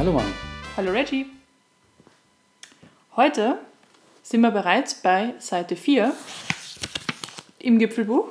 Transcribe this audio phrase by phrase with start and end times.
[0.00, 0.32] Hallo Mann.
[0.78, 1.26] Hallo Reggie.
[3.16, 3.58] Heute
[4.22, 6.14] sind wir bereits bei Seite 4
[7.58, 8.30] im Gipfelbuch.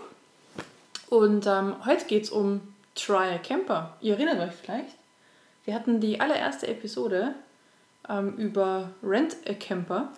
[1.11, 2.61] Und ähm, heute geht es um
[2.95, 3.95] Try a Camper.
[4.01, 4.95] Ihr erinnert euch vielleicht,
[5.65, 7.35] wir hatten die allererste Episode
[8.09, 10.11] ähm, über Rent a Camper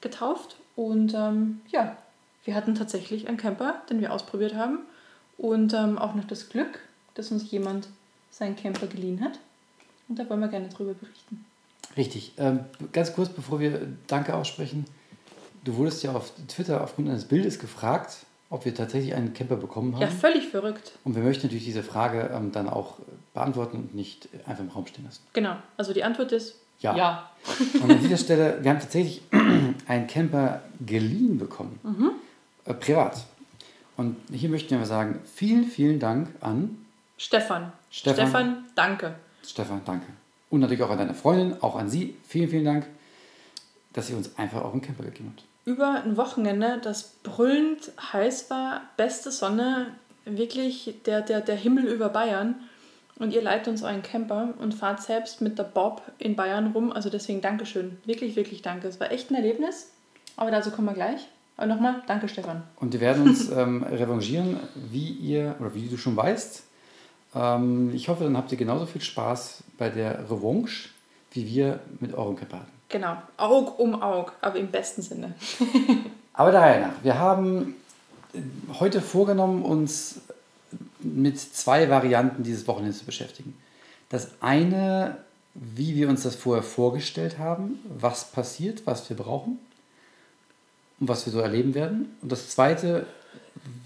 [0.00, 0.56] getauft.
[0.74, 1.98] Und ähm, ja,
[2.46, 4.86] wir hatten tatsächlich einen Camper, den wir ausprobiert haben.
[5.36, 6.78] Und ähm, auch noch das Glück,
[7.12, 7.88] dass uns jemand
[8.30, 9.38] seinen Camper geliehen hat.
[10.08, 11.44] Und da wollen wir gerne drüber berichten.
[11.96, 12.32] Richtig.
[12.38, 12.60] Ähm,
[12.92, 14.84] ganz kurz, bevor wir Danke aussprechen.
[15.64, 18.18] Du wurdest ja auf Twitter aufgrund eines Bildes gefragt,
[18.50, 20.02] ob wir tatsächlich einen Camper bekommen haben.
[20.02, 20.92] Ja, völlig verrückt.
[21.04, 22.98] Und wir möchten natürlich diese Frage ähm, dann auch
[23.34, 25.22] beantworten und nicht einfach im Raum stehen lassen.
[25.32, 25.56] Genau.
[25.76, 26.96] Also die Antwort ist Ja.
[26.96, 27.30] ja.
[27.82, 29.22] Und an dieser Stelle, wir haben tatsächlich
[29.86, 31.78] einen Camper geliehen bekommen.
[32.64, 33.24] Äh, privat.
[33.96, 36.78] Und hier möchten wir sagen, vielen, vielen Dank an
[37.16, 37.72] Stefan.
[37.90, 38.64] Stefan.
[38.76, 39.16] danke.
[39.48, 40.06] Stefan, danke.
[40.50, 42.16] Und natürlich auch an deine Freundin, auch an sie.
[42.26, 42.86] Vielen, vielen Dank,
[43.92, 45.46] dass ihr uns einfach euren Camper gegeben habt.
[45.64, 49.88] Über ein Wochenende, das brüllend heiß war, beste Sonne,
[50.24, 52.56] wirklich der, der, der Himmel über Bayern.
[53.18, 56.92] Und ihr leitet uns euren Camper und fahrt selbst mit der Bob in Bayern rum.
[56.92, 57.98] Also deswegen Dankeschön.
[58.04, 58.86] Wirklich, wirklich danke.
[58.86, 59.90] Es war echt ein Erlebnis.
[60.36, 61.26] Aber dazu kommen wir gleich.
[61.56, 62.62] Aber nochmal, danke Stefan.
[62.76, 64.58] Und wir werden uns ähm, revanchieren,
[64.90, 66.67] wie ihr, oder wie du schon weißt.
[67.34, 70.88] Ähm, ich hoffe, dann habt ihr genauso viel Spaß bei der Revanche,
[71.32, 72.72] wie wir mit eurem Camper hatten.
[72.88, 75.34] Genau, Aug um Aug, aber im besten Sinne.
[76.32, 77.02] Aber der Reihe nach.
[77.02, 77.74] Wir haben
[78.32, 78.38] äh,
[78.78, 80.20] heute vorgenommen, uns
[81.00, 83.58] mit zwei Varianten dieses Wochenendes zu beschäftigen.
[84.08, 85.18] Das eine,
[85.54, 89.58] wie wir uns das vorher vorgestellt haben, was passiert, was wir brauchen
[91.00, 92.16] und was wir so erleben werden.
[92.22, 93.06] Und das zweite,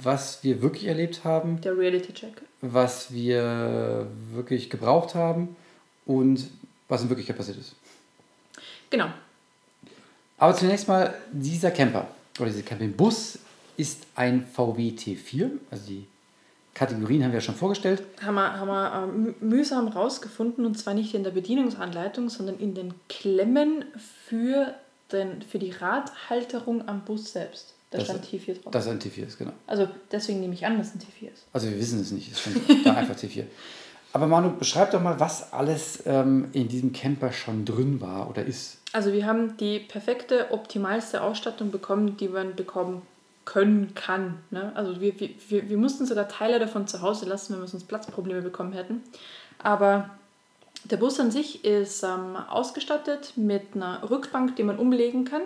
[0.03, 2.43] was wir wirklich erlebt haben, Der Reality-Check.
[2.63, 5.55] Was wir wirklich gebraucht haben
[6.07, 6.49] und
[6.89, 7.75] was in Wirklichkeit passiert ist.
[8.91, 9.07] Genau,
[10.39, 12.07] Aber zunächst mal, dieser Camper
[12.39, 13.39] oder dieser Campingbus
[13.77, 15.51] ist ein VW T4.
[15.71, 16.07] Also die
[16.75, 18.03] Kategorien haben wir ja schon vorgestellt.
[18.23, 22.59] haben wir, haben wir äh, mü- mühsam rausgefunden und zwar nicht in der Bedienungsanleitung, sondern
[22.59, 23.85] in den Klemmen
[24.29, 24.75] für,
[25.11, 27.75] den, für die Radhalterung am Bus selbst.
[27.93, 28.73] Da Das- stand T4 drauf.
[28.73, 29.53] Dass es ein T4 ist, genau.
[29.67, 31.45] also deswegen nehme ich an, dass ein T4 ist.
[31.53, 33.45] Also wir wissen es nicht, es stand da einfach T4.
[34.15, 38.45] Aber Manu, beschreib doch mal, was alles ähm, in diesem Camper schon drin war oder
[38.45, 38.79] ist.
[38.93, 43.03] Also wir haben die perfekte, optimalste Ausstattung bekommen, die man bekommen
[43.45, 44.39] können kann.
[44.51, 44.73] Ne?
[44.75, 47.89] Also wir, wir, wir, wir mussten sogar Teile davon zu Hause lassen, wenn wir sonst
[47.89, 49.03] Platzprobleme bekommen hätten.
[49.59, 50.11] Aber
[50.85, 55.43] der Bus an sich ist ähm, ausgestattet mit einer Rückbank, die man umlegen kann,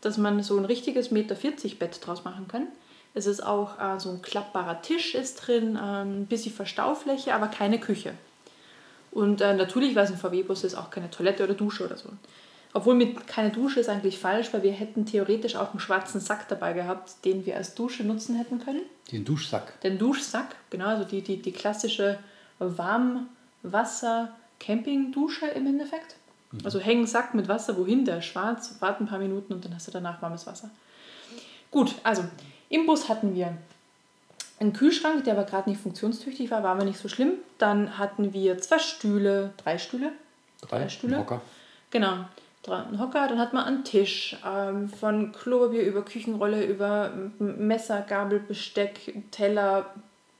[0.00, 2.66] dass man so ein richtiges Meter 40 Bett draus machen kann.
[3.14, 7.48] Es ist auch äh, so ein klappbarer Tisch ist drin, äh, ein bisschen Verstaufläche, aber
[7.48, 8.14] keine Küche.
[9.10, 12.10] Und äh, natürlich, weil es ein VW-Bus ist, auch keine Toilette oder Dusche oder so.
[12.72, 16.46] Obwohl mit keine Dusche ist eigentlich falsch, weil wir hätten theoretisch auch einen schwarzen Sack
[16.48, 18.82] dabei gehabt, den wir als Dusche nutzen hätten können.
[19.10, 19.80] Den Duschsack.
[19.80, 22.20] Den Duschsack, genau, also die, die, die klassische
[22.60, 26.14] Warmwasser-Camping-Dusche im Endeffekt.
[26.64, 29.86] Also hängen Sack mit Wasser, wohin der schwarz, wart ein paar Minuten und dann hast
[29.86, 30.70] du danach warmes Wasser.
[31.70, 32.24] Gut, also
[32.68, 33.56] im Bus hatten wir
[34.58, 37.34] einen Kühlschrank, der aber gerade nicht funktionstüchtig war, war aber nicht so schlimm.
[37.58, 40.12] Dann hatten wir zwei Stühle, drei Stühle.
[40.68, 41.18] Drei Stühle.
[41.18, 41.40] Hocker.
[41.90, 42.24] Genau,
[42.62, 48.02] drei- einen Hocker, dann hat man einen Tisch, ähm, von Klopapier über Küchenrolle, über Messer,
[48.02, 49.86] Gabel, Besteck, Teller,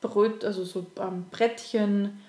[0.00, 2.20] Brot, also so ähm, Brettchen,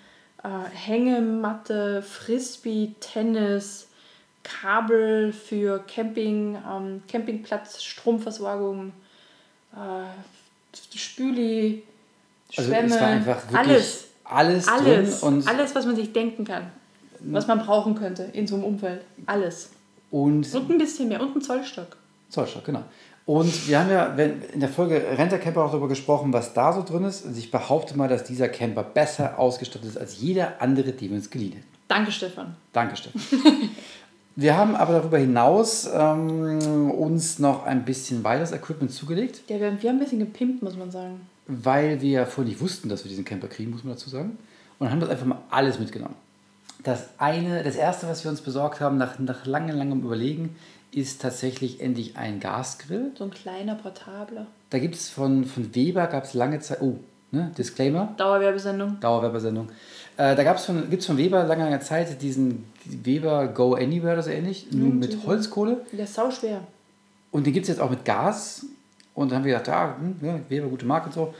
[0.47, 3.87] Hängematte, Frisbee, Tennis,
[4.43, 8.91] Kabel für Camping, ähm, Campingplatz, Stromversorgung,
[9.73, 11.83] äh, Spüli,
[12.57, 16.11] Also Schwämme, es war einfach wirklich alles, alles, alles, drin und, alles, was man sich
[16.11, 16.71] denken kann,
[17.19, 19.69] was man brauchen könnte in so einem Umfeld, alles.
[20.09, 21.21] und Und ein bisschen mehr.
[21.21, 21.97] Und ein Zollstock.
[22.29, 22.83] Zollstock, genau.
[23.25, 24.05] Und wir haben ja
[24.53, 27.25] in der Folge Renter Camper auch darüber gesprochen, was da so drin ist.
[27.25, 31.17] Und ich behaupte mal, dass dieser Camper besser ausgestattet ist als jeder andere, den wir
[31.17, 31.67] uns geliehen hätten.
[31.87, 32.55] Danke, Stefan.
[32.73, 33.21] Danke, Steffen.
[34.35, 39.81] wir haben aber darüber hinaus ähm, uns noch ein bisschen weiteres Equipment zugelegt, Ja, wir,
[39.81, 41.21] wir haben ein bisschen gepimpt, muss man sagen.
[41.47, 44.37] weil wir ja vorher nicht wussten, dass wir diesen Camper kriegen, muss man dazu sagen.
[44.79, 46.15] Und haben das einfach mal alles mitgenommen.
[46.83, 50.55] Das eine, das erste, was wir uns besorgt haben, nach, nach langem, langem Überlegen,
[50.91, 53.11] ist tatsächlich endlich ein Gasgrill.
[53.17, 54.47] So ein kleiner, portabler.
[54.69, 56.97] Da gibt es von, von Weber, gab es lange Zeit, oh,
[57.31, 58.99] ne, Disclaimer, Dauerwerbesendung.
[58.99, 59.69] Dauerwerbesendung.
[60.17, 64.13] Äh, da gab's von, gibt es von Weber lange, lange Zeit diesen Weber Go Anywhere
[64.13, 65.85] oder so ähnlich, nur mit Holzkohle.
[65.91, 66.61] Der ist sau schwer.
[67.31, 68.65] Und den gibt es jetzt auch mit Gas.
[69.13, 71.33] Und dann haben wir gedacht, ja, hm, ja, Weber, gute Marke und so.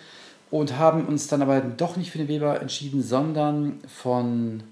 [0.50, 4.63] Und haben uns dann aber doch nicht für den Weber entschieden, sondern von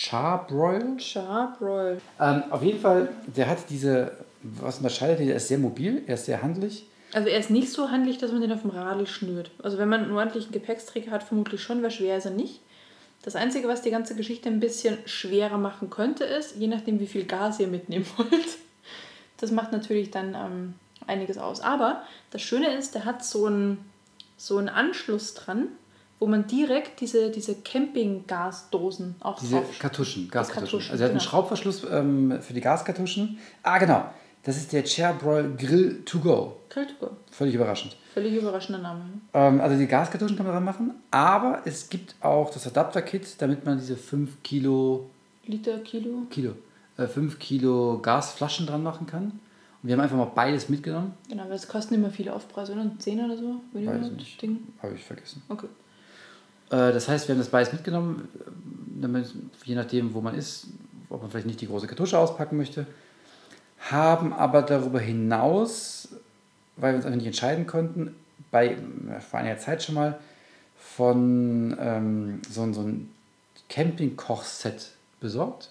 [0.00, 0.96] Charbroil.
[0.98, 2.00] Charbroil.
[2.20, 4.12] Ähm, auf jeden Fall, der hat diese,
[4.42, 6.86] was unterscheidet ihn, der ist sehr mobil, er ist sehr handlich.
[7.12, 9.50] Also er ist nicht so handlich, dass man den auf dem Radl schnürt.
[9.60, 12.60] Also wenn man einen ordentlichen Gepäcksträger hat, vermutlich schon, weil schwer ist er nicht.
[13.22, 17.06] Das Einzige, was die ganze Geschichte ein bisschen schwerer machen könnte, ist, je nachdem, wie
[17.08, 18.58] viel Gas ihr mitnehmen wollt.
[19.38, 20.74] Das macht natürlich dann ähm,
[21.08, 21.60] einiges aus.
[21.60, 23.90] Aber das Schöne ist, der hat so einen,
[24.36, 25.68] so einen Anschluss dran,
[26.20, 30.78] wo man direkt diese, diese Campinggasdosen auch Diese drauf Kartuschen, Gaskartuschen.
[30.78, 31.30] Kartuschen, also er hat einen genau.
[31.30, 33.38] Schraubverschluss ähm, für die Gaskartuschen.
[33.62, 34.04] Ah, genau.
[34.44, 36.56] Das ist der Charbroil Grill to go.
[36.70, 37.10] Grill to go.
[37.30, 37.96] Völlig überraschend.
[38.14, 39.00] Völlig überraschender Name.
[39.04, 39.10] ne?
[39.34, 43.64] Ähm, also die Gaskartuschen kann man dran machen, aber es gibt auch das Adapter-Kit, damit
[43.64, 45.10] man diese 5 Kilo,
[45.44, 46.22] Liter, Kilo.
[46.30, 46.52] Kilo,
[46.96, 49.24] äh, 5 Kilo Gasflaschen dran machen kann.
[49.82, 51.14] Und wir haben einfach mal beides mitgenommen.
[51.28, 52.90] Genau, weil es kosten immer viele Aufpreise, oder?
[52.98, 53.60] 10 oder so?
[53.72, 54.16] Wenn Weiß überhaupt?
[54.16, 54.42] nicht.
[54.42, 54.58] Ding.
[54.82, 55.42] Habe ich vergessen.
[55.48, 55.68] Okay.
[56.70, 58.28] Äh, das heißt, wir haben das beides mitgenommen,
[59.00, 59.32] damit,
[59.64, 60.66] je nachdem, wo man ist,
[61.10, 62.86] ob man vielleicht nicht die große Kartusche auspacken möchte.
[63.90, 66.08] Haben aber darüber hinaus,
[66.76, 68.14] weil wir uns einfach nicht entscheiden konnten,
[68.50, 70.18] bei äh, vor einiger Zeit schon mal
[70.78, 73.10] von ähm, so, ein- so ein
[73.68, 75.70] Camping-Kochset besorgt.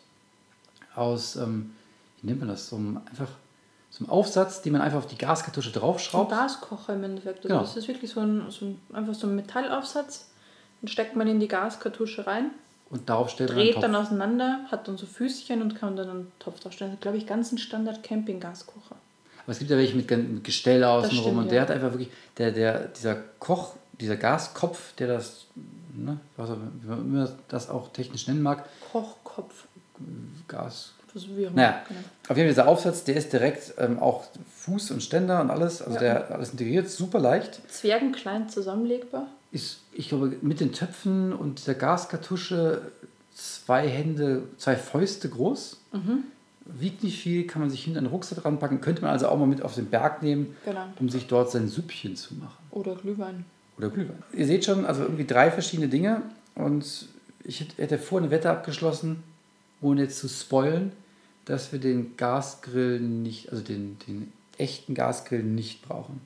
[0.96, 1.72] Aus, ähm,
[2.22, 2.70] wie nennt man das?
[2.70, 3.30] So einem, einfach
[3.92, 6.32] so einem Aufsatz, den man einfach auf die Gaskartusche Ein draufschraubt.
[6.32, 7.38] Gaskocher im Endeffekt.
[7.40, 7.62] Also Genau.
[7.62, 10.28] Das ist wirklich so ein, so ein, einfach so ein Metallaufsatz.
[10.82, 12.52] Den steckt man in die Gaskartusche rein,
[12.90, 16.10] Und darauf stellt man einen dreht dann auseinander, hat dann so Füßchen und kann dann
[16.10, 16.92] einen Topf draufstellen.
[16.92, 18.96] Das ist, glaube ich, ganz ein Standard-Camping-Gaskocher.
[19.44, 21.62] Aber es gibt ja welche mit, Gestell außenrum stimmt, und der ja.
[21.64, 25.46] hat einfach wirklich, der, der, dieser Koch, dieser Gaskopf, der das,
[25.96, 29.66] ne, was wie man immer das auch technisch nennen mag, Kochkopf.
[30.48, 30.94] Gas.
[31.56, 32.00] Naja, Genau.
[32.30, 34.26] auf jeden Fall dieser Aufsatz, der ist direkt ähm, auch
[34.58, 36.00] Fuß und Ständer und alles, also Ja.
[36.00, 37.60] der alles integriert, super leicht.
[37.72, 39.26] Zwergenklein zusammenlegbar.
[39.58, 42.92] Ist, ich glaube, mit den Töpfen und der Gaskartusche
[43.34, 45.82] zwei Hände, zwei Fäuste groß.
[45.94, 46.24] Mhm.
[46.66, 49.48] Wiegt nicht viel, kann man sich hinter einen Rucksack ranpacken, könnte man also auch mal
[49.48, 50.86] mit auf den Berg nehmen, Genau.
[51.00, 52.58] um sich dort sein Süppchen zu machen.
[52.72, 53.46] Oder Glühwein.
[53.78, 54.22] Oder Glühwein.
[54.34, 56.22] Ihr seht schon, also irgendwie drei verschiedene Dinge.
[56.56, 57.08] Und
[57.44, 59.24] ich hätte- vorher eine Wette abgeschlossen,
[59.82, 60.92] ohne jetzt zu spoilen,
[61.46, 66.20] dass wir den Gasgrill nicht, also den, den echten Gasgrill nicht brauchen.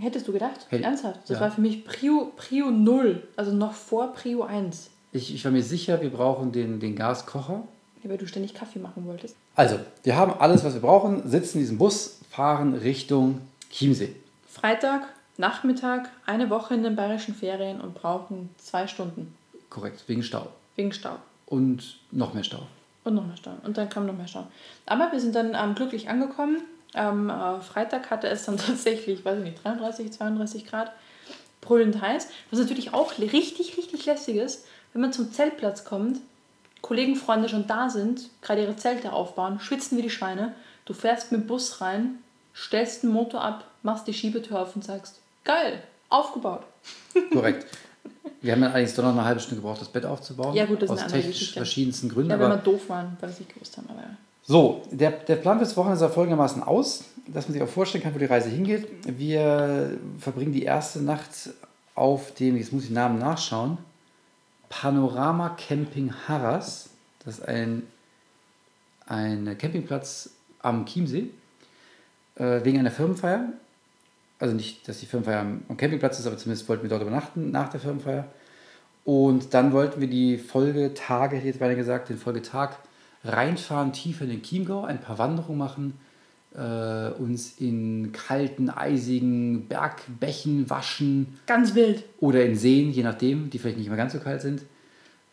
[0.00, 0.66] Hättest du gedacht?
[0.68, 1.20] Hätte- Ernsthaft?
[1.22, 1.40] Das ja.
[1.40, 3.26] war für mich Prio, Prio 0.
[3.36, 4.90] Also noch vor Prio 1.
[5.12, 7.62] Ich, ich war mir sicher, wir brauchen den, den Gaskocher.
[8.02, 9.34] Ja, weil du ständig Kaffee machen wolltest.
[9.56, 13.40] Also, wir haben alles, was wir brauchen, sitzen in diesem Bus, fahren Richtung
[13.70, 14.14] Chiemsee.
[14.48, 19.34] Freitag, Nachmittag, eine Woche in den bayerischen Ferien und brauchen zwei Stunden.
[19.70, 20.48] Korrekt, wegen Stau.
[20.76, 21.16] Wegen Stau.
[21.46, 22.66] Und noch mehr Stau.
[23.04, 23.52] Und noch mehr Stau.
[23.64, 24.46] Und dann kam noch mehr Stau.
[24.86, 26.58] Aber wir sind dann ähm, glücklich angekommen.
[26.94, 30.92] Am äh, Freitag hatte es dann tatsächlich, weiß ich nicht, 33, 32 Grad.
[31.60, 32.28] Brüllend heiß.
[32.50, 36.18] Was natürlich auch richtig, richtig lästig ist, wenn man zum Zeltplatz kommt,
[36.80, 40.54] Kollegen, Freunde schon da sind, gerade ihre Zelte aufbauen, schwitzen wie die Schweine.
[40.84, 42.18] Du fährst mit dem Bus rein,
[42.54, 46.64] stellst den Motor ab, machst die Schiebetür auf und sagst, geil, aufgebaut.
[47.32, 47.66] Korrekt.
[48.40, 50.54] Wir haben dann allerdings doch noch eine halbe Stunde gebraucht, das Bett aufzubauen.
[50.54, 51.60] Ja, gut, das ist Aus eine andere technisch Geschichte.
[51.60, 52.30] verschiedensten Gründen.
[52.30, 53.88] Ja, wenn aber wir doof waren, weil wir es nicht gewusst haben.
[53.90, 54.16] Aber ja.
[54.50, 58.14] So, der, der Plan fürs Wochenende sah folgendermaßen aus, dass man sich auch vorstellen kann,
[58.14, 58.88] wo die Reise hingeht.
[59.04, 61.50] Wir verbringen die erste Nacht
[61.94, 63.76] auf dem, jetzt muss ich den Namen nachschauen,
[64.70, 66.88] Panorama Camping Harras.
[67.26, 67.82] Das ist ein,
[69.04, 70.30] ein Campingplatz
[70.62, 71.28] am Chiemsee,
[72.36, 73.52] äh, wegen einer Firmenfeier.
[74.38, 77.50] Also nicht, dass die Firmenfeier am am Campingplatz ist, aber zumindest wollten wir dort übernachten
[77.50, 78.24] nach der Firmenfeier.
[79.04, 82.78] Und dann wollten wir die Folgetage, hätte ich jetzt beinahe gesagt, den Folgetag
[83.24, 85.94] reinfahren, tiefer in den Chiemgau, ein paar Wanderungen machen,
[86.54, 92.04] äh, uns in kalten, eisigen Bergbächen waschen Ganz wild.
[92.20, 94.62] oder in Seen, je nachdem, die vielleicht nicht mehr ganz so kalt sind.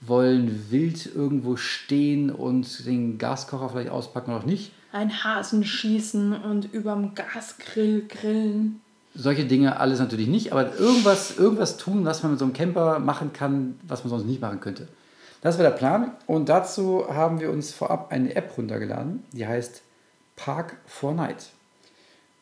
[0.01, 4.71] Wollen wild irgendwo stehen und den Gaskocher vielleicht auspacken oder auch nicht.
[4.91, 8.81] Ein Hasen schießen und überm Gasgrill grillen.
[9.15, 12.99] Solche Dinge alles natürlich nicht, aber irgendwas, irgendwas tun, was man mit so einem Camper
[12.99, 14.89] machen kann, was man sonst nicht machen könnte.
[15.45, 19.83] Das war der Plan und dazu haben wir uns vorab eine App runtergeladen, die heißt
[20.35, 21.51] Park for Night.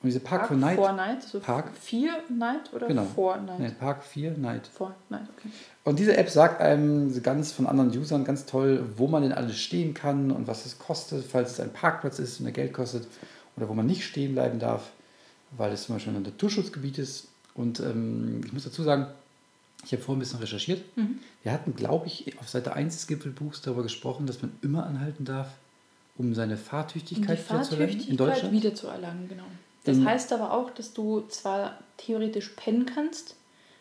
[0.01, 1.21] Und diese Park, for Night, For Night.
[1.21, 1.71] So Park.
[1.81, 3.59] Vier Night oder genau, For Night?
[3.59, 4.67] nee, Park 4 Night.
[4.67, 5.49] For Night, okay.
[5.83, 9.57] Und diese App sagt einem ganz von anderen Usern ganz toll, wo man denn alles
[9.57, 13.05] stehen kann und was es kostet, falls es ein Parkplatz ist und der Geld kostet
[13.57, 14.91] oder wo man nicht stehen bleiben darf,
[15.57, 17.27] weil es zum Beispiel ein Naturschutzgebiet ist.
[17.53, 19.07] Und ähm, ich muss dazu sagen,
[19.85, 20.81] ich habe vorhin ein bisschen recherchiert.
[21.43, 25.25] Wir hatten, glaube ich, auf Seite 1 des Gipfelbuchs darüber gesprochen, dass man immer anhalten
[25.25, 25.47] darf,
[26.17, 28.51] um seine Um die Fahrtüchtigkeit in Fahrtüchtigkeit Deutschland.
[28.53, 29.43] wiederzuerlangen, genau.
[29.83, 33.35] Das In- heißt aber auch, dass du zwar theoretisch pennen kannst,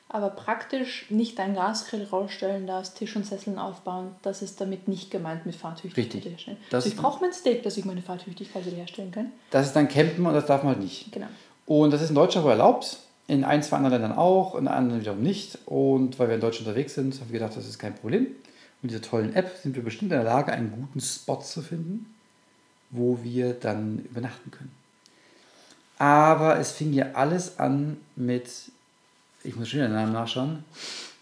[0.09, 4.09] aber praktisch nicht dein Gasgrill rausstellen darfst, Tisch und Sesseln aufbauen.
[4.23, 6.57] Das ist damit nicht gemeint mit Fahrtüchtigkeit Richtig.
[6.71, 9.31] Das- also ich brauche mein Steak, dass ich meine Fahrtüchtigkeit wiederherstellen kann.
[9.51, 11.13] Das ist dann Campen und das darf man halt nicht.
[11.13, 11.29] Genau.
[11.65, 12.99] Und das ist in Deutschland wohl erlaubt,
[13.33, 15.59] in ein, zwei anderen Ländern auch, in anderen wiederum nicht.
[15.65, 18.27] Und weil wir in Deutschland unterwegs sind, haben wir gedacht, das ist kein Problem.
[18.83, 22.15] Mit dieser tollen App sind wir bestimmt in der Lage, einen guten Spot zu finden,
[22.91, 24.73] wo wir dann übernachten können.
[25.99, 28.51] Aber es fing ja alles an mit,
[29.45, 30.65] ich muss schon den Namen nachschauen,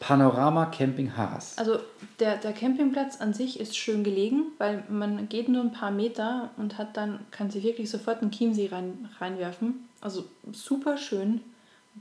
[0.00, 1.58] Panorama Camping Haas.
[1.58, 1.78] Also
[2.18, 6.50] der, der Campingplatz an sich ist schön gelegen, weil man geht nur ein paar Meter
[6.56, 9.88] und hat dann, kann sich wirklich sofort einen Chiemsee rein, reinwerfen.
[10.00, 11.42] Also super schön.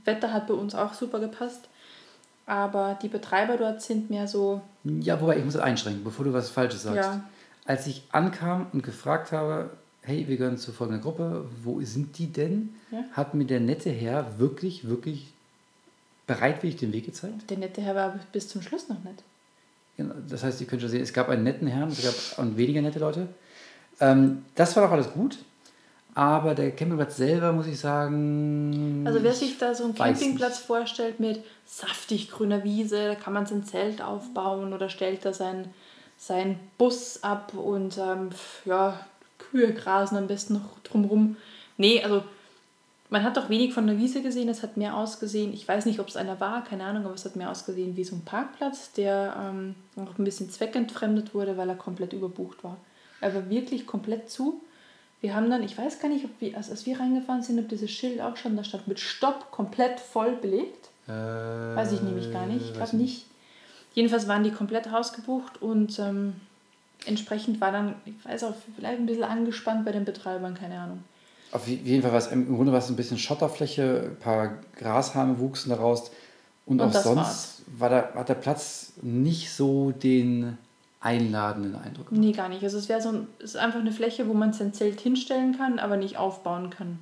[0.04, 1.68] Wetter hat bei uns auch super gepasst.
[2.46, 6.50] Aber die Betreiber dort sind mehr so, Ja, wobei ich muss einschränken, bevor du was
[6.50, 6.96] Falsches sagst.
[6.96, 7.24] Ja.
[7.64, 9.70] Als ich ankam und gefragt habe,
[10.02, 12.74] hey, wir gehören zu folgender Gruppe, wo sind die denn?
[12.90, 13.04] Ja.
[13.12, 15.32] Hat mir der nette Herr wirklich, wirklich
[16.26, 17.48] bereitwillig den Weg gezeigt.
[17.50, 19.22] der nette Herr war bis zum Schluss noch nicht.
[19.96, 22.56] Genau, Das heißt, ihr könnt schon sehen, es gab einen netten Herrn, es gab und
[22.56, 23.28] weniger nette Leute.
[24.00, 25.38] Ähm, das war doch alles gut.
[26.14, 29.04] Aber der Campingplatz selber, muss ich sagen.
[29.06, 33.46] Also wer sich da so einen Campingplatz vorstellt mit saftig grüner Wiese, da kann man
[33.46, 35.72] sein Zelt aufbauen oder stellt da sein,
[36.18, 38.30] sein Bus ab und ähm,
[38.64, 38.98] ja,
[39.38, 41.36] Kühe grasen am besten noch drumrum.
[41.76, 42.22] Nee, also
[43.08, 45.98] man hat doch wenig von der Wiese gesehen, es hat mehr ausgesehen, ich weiß nicht,
[45.98, 48.92] ob es einer war, keine Ahnung, aber es hat mehr ausgesehen wie so ein Parkplatz,
[48.92, 52.76] der ähm, auch ein bisschen zweckentfremdet wurde, weil er komplett überbucht war.
[53.20, 54.62] Er war wirklich komplett zu.
[55.20, 57.68] Wir haben dann, ich weiß gar nicht, ob wir, als, als wir reingefahren sind, ob
[57.68, 60.88] dieses Schild auch schon da stand, mit Stopp komplett voll belegt.
[61.06, 62.64] Äh, Weiß ich nämlich gar nicht.
[62.66, 63.26] Ich glaube nicht.
[63.94, 66.34] Jedenfalls waren die komplett ausgebucht und ähm,
[67.06, 71.02] entsprechend war dann, ich weiß auch, vielleicht ein bisschen angespannt bei den Betreibern, keine Ahnung.
[71.52, 75.38] Auf jeden Fall war es im Grunde war es ein bisschen Schotterfläche, ein paar Grashalme
[75.40, 76.10] wuchsen daraus.
[76.64, 77.62] Und, Und auch sonst war's.
[77.78, 80.56] war der, hat der Platz nicht so den
[81.00, 82.08] einladenden Eindruck.
[82.08, 82.24] gemacht.
[82.24, 82.62] Nee, gar nicht.
[82.62, 85.56] Also es wäre so ein, es ist einfach eine Fläche, wo man sein Zelt hinstellen
[85.56, 86.98] kann, aber nicht aufbauen kann.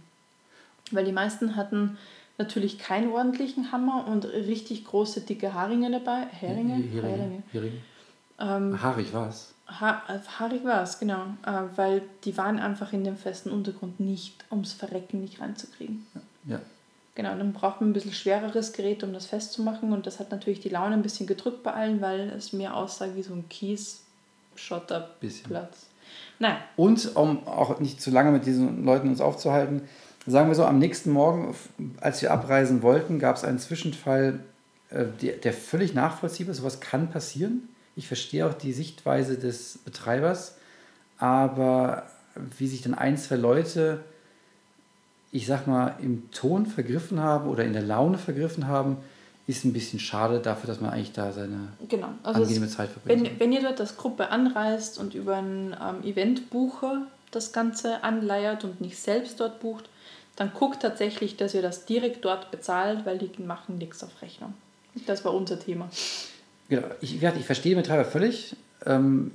[0.93, 1.99] Weil die meisten hatten
[2.39, 6.27] natürlich keinen ordentlichen Hammer und richtig große, dicke Haringe dabei.
[6.31, 6.75] Heringe?
[6.75, 7.03] Heringe.
[7.03, 7.43] Heringe.
[7.53, 7.79] Heringe.
[8.41, 9.53] Ähm, Haarig war es.
[9.81, 10.03] Ha
[10.39, 11.25] haarig war es, genau.
[11.45, 16.07] Äh, weil die waren einfach in dem festen Untergrund nicht ums Verrecken nicht reinzukriegen.
[16.45, 16.61] Ja.
[17.19, 19.93] Genau, dann braucht man ein bisschen schwereres Gerät, um das festzumachen.
[19.93, 23.09] Und das hat natürlich die Laune ein bisschen gedrückt bei allen, weil es mehr aussah
[23.17, 25.87] wie so ein Kies-Schotterplatz.
[26.39, 29.83] Nein, Und um auch nicht zu lange mit diesen Leuten uns aufzuhalten,
[30.29, 31.57] sagen wir so, am nächsten Morgen,
[32.01, 34.39] als wir abreisen wollten, gab es einen Zwischenfall,
[34.91, 36.59] äh, der, der völlig nachvollziehbar ist.
[36.59, 37.69] Sowas kann passieren.
[37.97, 40.55] Ich verstehe auch die Sichtweise des Betreibers,
[41.17, 42.07] aber
[42.57, 44.05] wie sich dann ein, zwei Leute,
[45.31, 48.99] ich sag mal, im Ton vergriffen haben oder in der Laune vergriffen haben,
[49.47, 52.09] ist ein bisschen schade dafür, dass man eigentlich da seine genau.
[52.23, 53.25] Also angenehme es, Zeit verbringt.
[53.25, 58.65] wenn, wenn ihr dort als Gruppe anreist und über einen ähm, Eventbucher das Ganze anleiert
[58.65, 59.89] und nicht selbst dort bucht,
[60.37, 64.55] dann guckt tatsächlich, dass ihr das direkt dort bezahlt, weil die machen nichts auf Rechnung.
[65.07, 65.89] Das war unser Thema.
[66.69, 68.55] Genau, ich, ich verstehe den Betreiber völlig.
[68.85, 69.33] Ähm,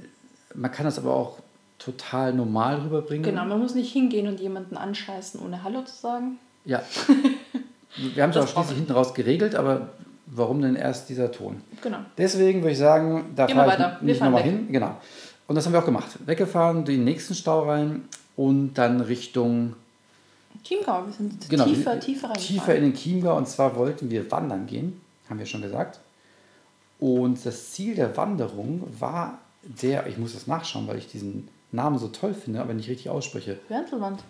[0.54, 1.40] man kann das aber auch
[1.80, 3.24] total normal rüberbringen.
[3.24, 6.39] Genau, man muss nicht hingehen und jemanden anscheißen, ohne Hallo zu sagen.
[6.65, 6.82] Ja.
[8.15, 9.89] Wir haben es auch schließlich hinten raus geregelt, aber
[10.25, 11.62] warum denn erst dieser Ton?
[11.82, 12.00] Genau.
[12.18, 14.68] Deswegen würde ich sagen, da fahre ich nicht nochmal hin.
[14.72, 14.98] Genau.
[15.48, 16.08] Und das haben wir auch gemacht.
[16.25, 19.75] Weggefahren, den nächsten Stau rein und dann Richtung
[20.63, 22.38] Chiemgau, wir sind genau, tiefer, tiefer reingefahren.
[22.38, 23.38] tiefer in den Chiemgau.
[23.38, 26.00] Und zwar wollten wir wandern gehen, haben wir schon gesagt.
[27.00, 31.98] Und das Ziel der Wanderung war der, ich muss das nachschauen, weil ich diesen Namen
[31.98, 34.24] so toll finde, aber nicht richtig ausspreche, Hörndelwand.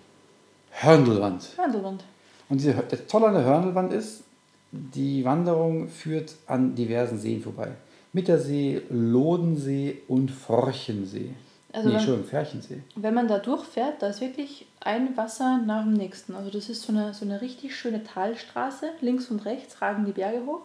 [0.71, 1.49] Hörndelwand.
[1.57, 2.03] Hörndelwand.
[2.49, 4.23] Und diese, das Tolle an der Hörndelwand ist,
[4.71, 7.71] die Wanderung führt an diversen Seen vorbei.
[8.11, 11.33] Mittersee, Lodensee und Forchensee.
[11.71, 12.81] Also nee, wenn- Entschuldigung, Ferchensee.
[12.95, 16.35] Wenn man da durchfährt, da ist wirklich ein Wasser nach dem nächsten.
[16.35, 18.89] Also das ist so eine, so eine richtig schöne Talstraße.
[19.01, 20.61] Links und rechts ragen die Berge hoch.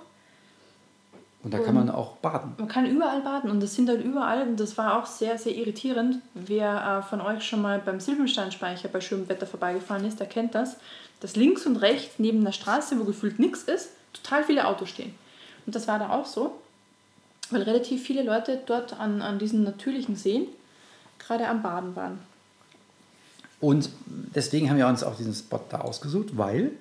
[1.44, 2.54] Und da kann man auch baden.
[2.58, 5.54] Man kann überall baden und das sind dann überall, und das war auch sehr, sehr
[5.54, 6.20] irritierend.
[6.34, 10.54] Wer äh, von euch schon mal beim Silbensteinspeicher bei schönem Wetter vorbeigefahren ist, der kennt
[10.56, 10.78] das,
[11.20, 15.14] dass links und rechts neben der Straße, wo gefühlt nichts ist, total viele Autos stehen.
[15.64, 16.58] Und das war da auch so,
[17.50, 20.48] weil relativ viele Leute dort an, an diesen natürlichen Seen
[21.18, 22.18] gerade am Baden waren.
[23.60, 26.72] Und deswegen haben wir uns auch diesen Spot da ausgesucht, weil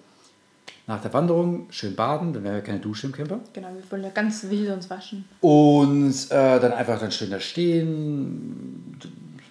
[0.87, 3.39] nach der Wanderung schön baden, dann wäre ja keine Dusche im Camper.
[3.53, 5.25] Genau, wir wollen ja ganz wild uns waschen.
[5.41, 8.97] Und äh, dann einfach dann schön da stehen,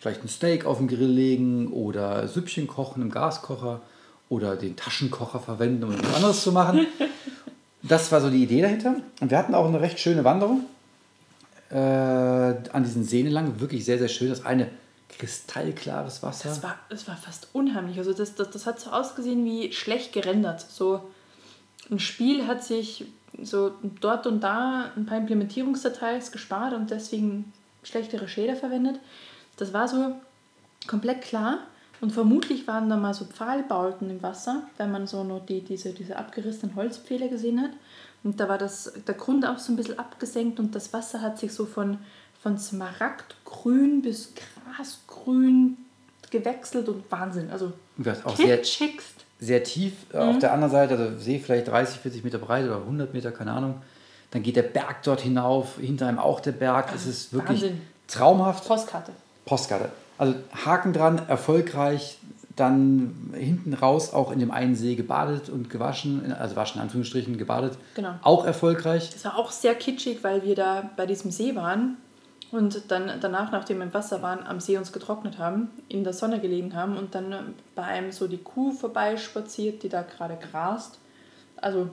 [0.00, 3.82] vielleicht ein Steak auf den Grill legen oder Süppchen kochen im Gaskocher
[4.28, 6.86] oder den Taschenkocher verwenden, um etwas anderes zu machen.
[7.82, 8.96] das war so die Idee dahinter.
[9.20, 10.64] Und wir hatten auch eine recht schöne Wanderung
[11.70, 13.60] äh, an diesen Seen lang.
[13.60, 14.30] Wirklich sehr, sehr schön.
[14.30, 14.68] Das eine
[15.18, 16.48] kristallklares Wasser.
[16.48, 17.98] Das war, das war fast unheimlich.
[17.98, 20.60] Also das, das, das hat so ausgesehen wie schlecht gerendert.
[20.60, 21.02] So
[21.90, 23.06] ein Spiel hat sich
[23.42, 28.98] so dort und da ein paar Implementierungsdetails gespart und deswegen schlechtere Shader verwendet.
[29.56, 30.16] Das war so
[30.86, 31.58] komplett klar.
[32.00, 35.94] Und vermutlich waren da mal so Pfahlbauten im Wasser, wenn man so nur die, diese,
[35.94, 37.70] diese abgerissenen Holzpfähle gesehen hat.
[38.22, 41.38] Und da war das, der Grund auch so ein bisschen abgesenkt und das Wasser hat
[41.38, 41.98] sich so von,
[42.46, 45.78] von Smaragdgrün bis Grasgrün
[46.30, 47.50] gewechselt und Wahnsinn.
[47.50, 48.60] Also das auch sehr,
[49.40, 50.28] sehr tief äh, mhm.
[50.28, 53.50] auf der anderen Seite, also See vielleicht 30, 40 Meter breit oder 100 Meter, keine
[53.50, 53.82] Ahnung.
[54.30, 56.92] Dann geht der Berg dort hinauf, hinter einem auch der Berg.
[56.94, 57.82] Es ist wirklich Wahnsinn.
[58.06, 58.64] traumhaft.
[58.64, 59.10] Postkarte.
[59.44, 59.90] Postkarte.
[60.16, 62.18] Also Haken dran, erfolgreich,
[62.54, 67.38] dann hinten raus auch in dem einen See gebadet und gewaschen, also waschen in Anführungsstrichen
[67.38, 67.76] gebadet.
[67.96, 68.14] Genau.
[68.22, 69.10] Auch erfolgreich.
[69.10, 71.96] Das war auch sehr kitschig, weil wir da bei diesem See waren
[72.52, 76.12] und dann danach, nachdem wir im Wasser waren, am See uns getrocknet haben, in der
[76.12, 80.98] Sonne gelegen haben und dann bei einem so die Kuh vorbeispaziert, die da gerade grast.
[81.56, 81.90] Also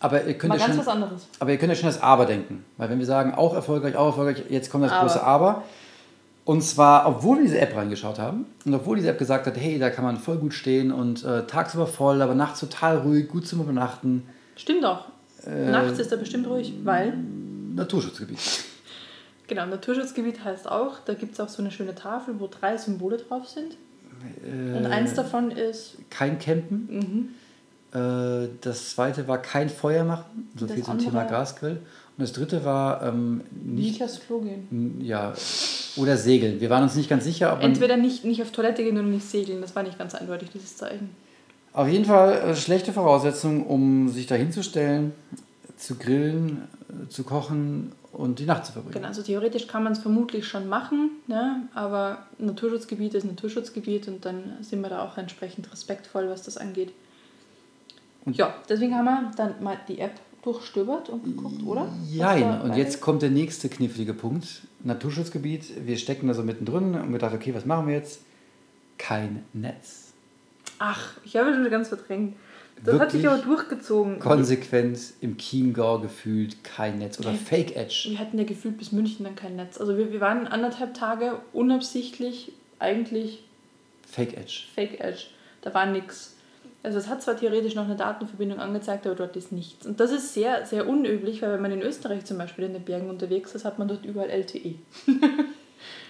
[0.00, 0.84] aber ihr könnt ja schon,
[1.38, 2.64] Aber ihr könnt ja schon das Aber denken.
[2.76, 5.06] Weil wenn wir sagen, auch erfolgreich, auch erfolgreich, jetzt kommt das aber.
[5.06, 5.62] große Aber.
[6.44, 9.78] Und zwar, obwohl wir diese App reingeschaut haben und obwohl diese App gesagt hat, hey,
[9.78, 13.46] da kann man voll gut stehen und äh, tagsüber voll, aber nachts total ruhig, gut
[13.46, 14.28] zum Übernachten.
[14.56, 15.06] Stimmt auch.
[15.46, 17.14] Äh, nachts ist er bestimmt ruhig, weil.
[17.74, 18.38] Naturschutzgebiet.
[19.46, 23.18] Genau, Naturschutzgebiet heißt auch, da gibt es auch so eine schöne Tafel, wo drei Symbole
[23.18, 23.76] drauf sind.
[24.42, 25.96] Äh, und eins davon ist.
[26.10, 26.88] Kein Campen.
[26.90, 27.28] Mhm.
[27.98, 31.76] Äh, das zweite war kein Feuer machen, so das viel zum Thema Gasgrill.
[32.16, 33.92] Und das dritte war ähm, nicht.
[33.92, 35.00] Nicht aufs Klo gehen.
[35.00, 35.34] Ja,
[35.96, 36.60] oder segeln.
[36.60, 39.28] Wir waren uns nicht ganz sicher, ob Entweder nicht, nicht auf Toilette gehen oder nicht
[39.28, 39.60] segeln.
[39.60, 41.10] Das war nicht ganz eindeutig, dieses Zeichen.
[41.72, 45.12] Auf jeden Fall äh, schlechte Voraussetzungen, um sich da hinzustellen,
[45.76, 48.94] zu grillen, äh, zu kochen und die Nacht zu verbringen.
[48.94, 51.68] Genau, also theoretisch kann man es vermutlich schon machen, ne?
[51.74, 56.92] aber Naturschutzgebiet ist Naturschutzgebiet und dann sind wir da auch entsprechend respektvoll, was das angeht.
[58.24, 61.88] Und ja, deswegen haben wir dann mal die App durchstöbert und geguckt, oder?
[62.10, 64.62] Ja, und jetzt kommt der nächste knifflige Punkt.
[64.82, 68.20] Naturschutzgebiet, wir stecken da so mittendrin und wir dachten, okay, was machen wir jetzt?
[68.98, 70.12] Kein Netz.
[70.78, 72.36] Ach, ich habe schon ganz verdrängt.
[72.82, 74.18] Das hat sich aber durchgezogen.
[74.18, 78.08] Konsequent im Chiemgau gefühlt kein Netz oder Fake Edge.
[78.10, 79.80] Wir hatten ja gefühlt bis München dann kein Netz.
[79.80, 83.44] Also wir, wir waren anderthalb Tage unabsichtlich eigentlich.
[84.06, 84.64] Fake Edge.
[84.74, 85.24] Fake Edge.
[85.62, 86.36] Da war nichts.
[86.82, 89.86] Also es hat zwar theoretisch noch eine Datenverbindung angezeigt, aber dort ist nichts.
[89.86, 92.84] Und das ist sehr, sehr unüblich, weil wenn man in Österreich zum Beispiel in den
[92.84, 94.74] Bergen unterwegs ist, hat man dort überall LTE.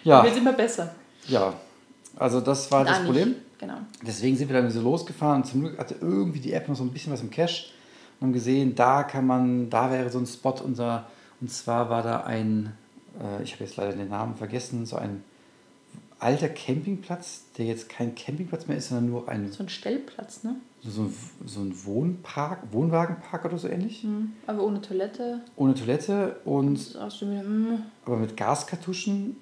[0.03, 0.25] ja.
[0.25, 0.93] Wird immer besser.
[1.29, 1.55] Ja,
[2.17, 3.31] also das war da das Problem.
[3.31, 3.59] Nicht.
[3.59, 3.79] Genau.
[4.07, 6.85] Deswegen sind wir dann so losgefahren und zum Glück hatte irgendwie die App noch so
[6.85, 7.67] ein bisschen was im Cache
[8.21, 11.07] und haben gesehen, da kann man, da wäre so ein Spot unser,
[11.41, 12.73] und zwar war da ein,
[13.21, 15.23] äh, ich habe jetzt leider den Namen vergessen, so ein
[16.19, 19.51] alter Campingplatz, der jetzt kein Campingplatz mehr ist, sondern nur ein...
[19.53, 20.57] So ein Stellplatz, ne?
[20.83, 24.05] So ein, so ein Wohnpark, Wohnwagenpark oder so ähnlich.
[24.05, 25.41] Mhm, aber ohne Toilette.
[25.57, 26.95] Ohne Toilette und...
[26.95, 27.83] Wieder, mm.
[28.07, 29.37] Aber mit Gaskartuschen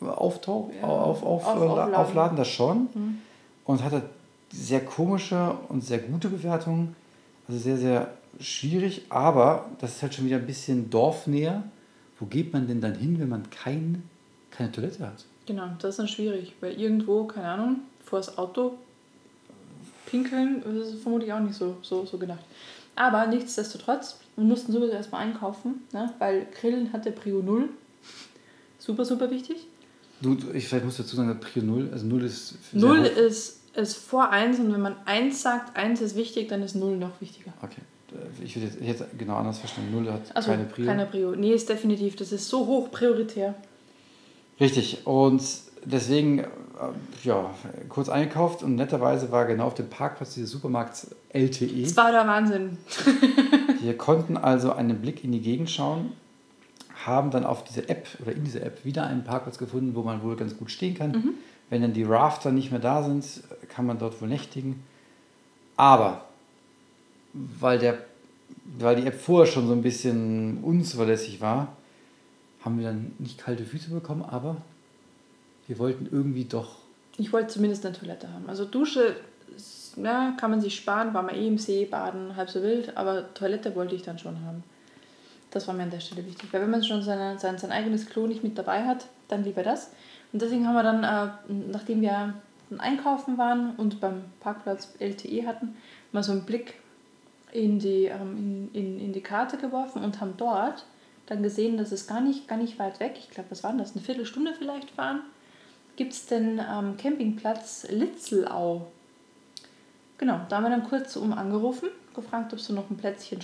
[0.00, 0.86] auftauch, ja.
[0.86, 1.94] auf, auf, auf, aufladen.
[1.94, 2.88] aufladen, das schon.
[2.94, 3.18] Mhm.
[3.64, 4.02] Und hatte
[4.52, 6.94] sehr komische und sehr gute Bewertungen.
[7.48, 11.62] Also sehr, sehr schwierig, aber das ist halt schon wieder ein bisschen dorfnäher.
[12.18, 14.02] Wo geht man denn dann hin, wenn man kein,
[14.50, 15.24] keine Toilette hat?
[15.46, 18.74] Genau, das ist dann schwierig, weil irgendwo, keine Ahnung, vor das Auto
[20.06, 22.44] pinkeln, das ist vermutlich auch nicht so, so, so gedacht.
[22.96, 26.12] Aber nichtsdestotrotz, wir mussten sowieso erstmal einkaufen, ne?
[26.18, 27.68] weil Grillen hatte Prio 0.
[28.78, 29.66] Super, super wichtig.
[30.24, 32.54] Du, ich vielleicht muss dazu sagen, Prio 0, also 0 ist.
[32.72, 36.74] 0 ist, ist vor 1 und wenn man 1 sagt, 1 ist wichtig, dann ist
[36.74, 37.52] 0 noch wichtiger.
[37.60, 37.82] Okay.
[38.42, 39.92] Ich hätte jetzt genau anders verstanden.
[39.92, 40.86] 0 hat also, keine Prio.
[40.86, 41.32] Keine Prio.
[41.32, 42.16] Nee, ist definitiv.
[42.16, 43.54] Das ist so hoch prioritär.
[44.60, 45.06] Richtig.
[45.06, 45.42] Und
[45.84, 46.46] deswegen, äh,
[47.24, 47.52] ja,
[47.90, 51.82] kurz eingekauft und netterweise war genau auf dem Parkplatz dieses Supermarkts LTE.
[51.82, 52.78] Das war der Wahnsinn.
[53.82, 56.12] Wir konnten also einen Blick in die Gegend schauen
[57.06, 60.22] haben dann auf diese App oder in dieser App wieder einen Parkplatz gefunden, wo man
[60.22, 61.12] wohl ganz gut stehen kann.
[61.12, 61.34] Mhm.
[61.70, 63.24] Wenn dann die Rafter nicht mehr da sind,
[63.68, 64.82] kann man dort wohl nächtigen.
[65.76, 66.26] Aber
[67.32, 67.98] weil, der,
[68.78, 71.76] weil die App vorher schon so ein bisschen unzuverlässig war,
[72.64, 74.56] haben wir dann nicht kalte Füße bekommen, aber
[75.66, 76.76] wir wollten irgendwie doch.
[77.16, 78.48] Ich wollte zumindest eine Toilette haben.
[78.48, 79.16] Also Dusche
[79.96, 83.32] ja, kann man sich sparen, war man eh im See baden, halb so wild, aber
[83.34, 84.64] Toilette wollte ich dann schon haben.
[85.54, 86.52] Das war mir an der Stelle wichtig.
[86.52, 89.62] Weil wenn man schon seine, sein, sein eigenes Klo nicht mit dabei hat, dann lieber
[89.62, 89.92] das.
[90.32, 92.34] Und deswegen haben wir dann, äh, nachdem wir
[92.78, 95.76] einkaufen waren und beim Parkplatz LTE hatten,
[96.12, 96.74] mal so einen Blick
[97.52, 100.84] in die, ähm, in, in, in die Karte geworfen und haben dort
[101.26, 103.78] dann gesehen, dass es gar nicht, gar nicht weit weg, ich glaube, was war denn
[103.78, 105.20] das, eine Viertelstunde vielleicht fahren,
[105.96, 108.88] gibt es den ähm, Campingplatz Litzelau.
[110.18, 113.40] Genau, da haben wir dann kurz um angerufen, gefragt, ob sie noch ein Plätzchen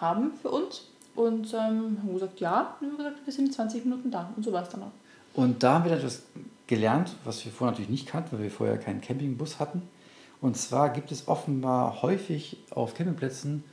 [0.00, 0.88] haben für uns.
[1.18, 2.76] Und ähm, haben gesagt, ja.
[2.80, 4.32] Und haben gesagt, wir sind 20 Minuten da.
[4.36, 4.92] Und so war es dann auch.
[5.34, 6.22] Und da haben wir etwas
[6.68, 9.82] gelernt, was wir vorher natürlich nicht kannten, weil wir vorher keinen Campingbus hatten.
[10.40, 13.64] Und zwar gibt es offenbar häufig auf Campingplätzen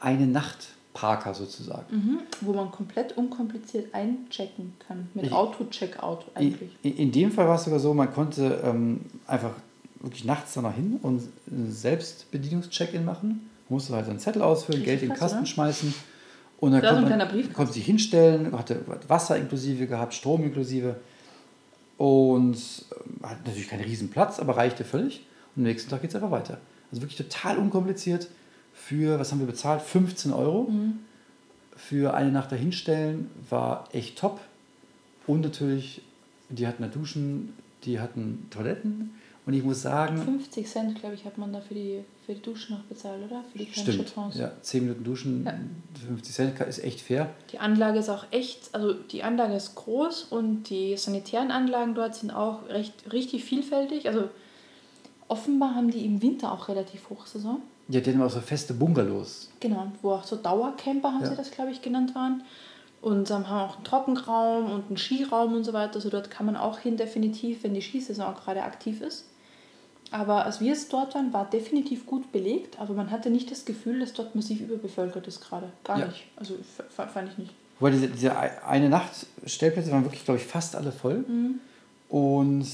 [0.00, 1.94] eine Nacht Parker sozusagen.
[1.94, 5.08] Mhm, wo man komplett unkompliziert einchecken kann.
[5.14, 6.70] Mit Auto-Checkout eigentlich.
[6.82, 9.52] In, in, dem Fall war es sogar so, man konnte ähm, einfach
[10.00, 11.22] wirklich nachts da noch hin und
[11.70, 13.50] selbst Bedienungscheck-In machen.
[13.68, 15.46] Man musste halt einen Zettel ausfüllen, Geld in den Kasten oder?
[15.46, 15.94] schmeißen.
[16.58, 20.96] Und dann konnte, man, Brief konnte sich hinstellen, hatte Wasser inklusive gehabt, Strom inklusive.
[21.98, 25.26] Und äh, hat natürlich keinen riesen Platz, aber reichte völlig.
[25.54, 26.58] Und am nächsten Tag geht es einfach weiter.
[26.90, 28.28] Also wirklich total unkompliziert
[28.72, 29.82] für, was haben wir bezahlt?
[29.82, 30.64] 15 Euro.
[30.70, 31.00] Mhm.
[31.74, 34.40] Für eine Nacht dahinstellen war echt top.
[35.26, 36.02] Und natürlich,
[36.48, 39.14] die hatten da Duschen, die hatten Toiletten.
[39.46, 40.20] Und ich muss sagen.
[40.20, 43.44] 50 Cent, glaube ich, hat man da für die, für die Duschen noch bezahlt, oder?
[43.52, 44.34] Für die kleinen Stimmt.
[44.34, 45.54] Ja, 10 Minuten Duschen, ja.
[46.08, 47.30] 50 Cent ist echt fair.
[47.52, 52.16] Die Anlage ist auch echt, also die Anlage ist groß und die sanitären Anlagen dort
[52.16, 54.08] sind auch recht, richtig vielfältig.
[54.08, 54.28] Also
[55.28, 57.62] offenbar haben die im Winter auch relativ Hochsaison.
[57.88, 59.50] Ja, die haben auch so feste Bungalows.
[59.60, 61.30] Genau, wo auch so Dauercamper, haben ja.
[61.30, 62.42] sie das, glaube ich, genannt waren.
[63.00, 65.94] Und ähm, haben auch einen Trockenraum und einen Skiraum und so weiter.
[65.94, 69.26] Also dort kann man auch hin, definitiv, wenn die Skisaison gerade aktiv ist.
[70.10, 73.64] Aber als wir es dort waren, war definitiv gut belegt, aber man hatte nicht das
[73.64, 75.68] Gefühl, dass dort massiv überbevölkert ist gerade.
[75.84, 76.06] Gar ja.
[76.06, 76.24] nicht.
[76.36, 76.54] Also
[76.88, 77.54] fand ich nicht.
[77.78, 81.24] Wobei diese, diese eine Nacht Stellplätze waren wirklich, glaube ich, fast alle voll.
[81.28, 81.60] Mhm.
[82.08, 82.66] Und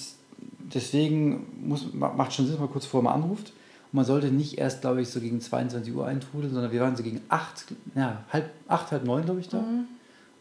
[0.75, 3.49] deswegen muss, macht schon Sinn, dass man kurz vorher mal anruft.
[3.49, 6.97] Und man sollte nicht erst, glaube ich, so gegen 22 Uhr eintrudeln, sondern wir waren
[6.97, 7.65] so gegen 8,
[7.95, 9.61] ja, halb, 8, halb 9, glaube ich, da.
[9.61, 9.87] Mhm.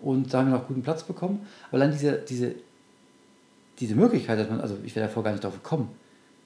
[0.02, 1.46] Und da haben wir noch guten Platz bekommen.
[1.70, 2.56] Aber dann diese, diese,
[3.80, 5.90] diese Möglichkeit, dass man, also ich wäre davor gar nicht drauf gekommen,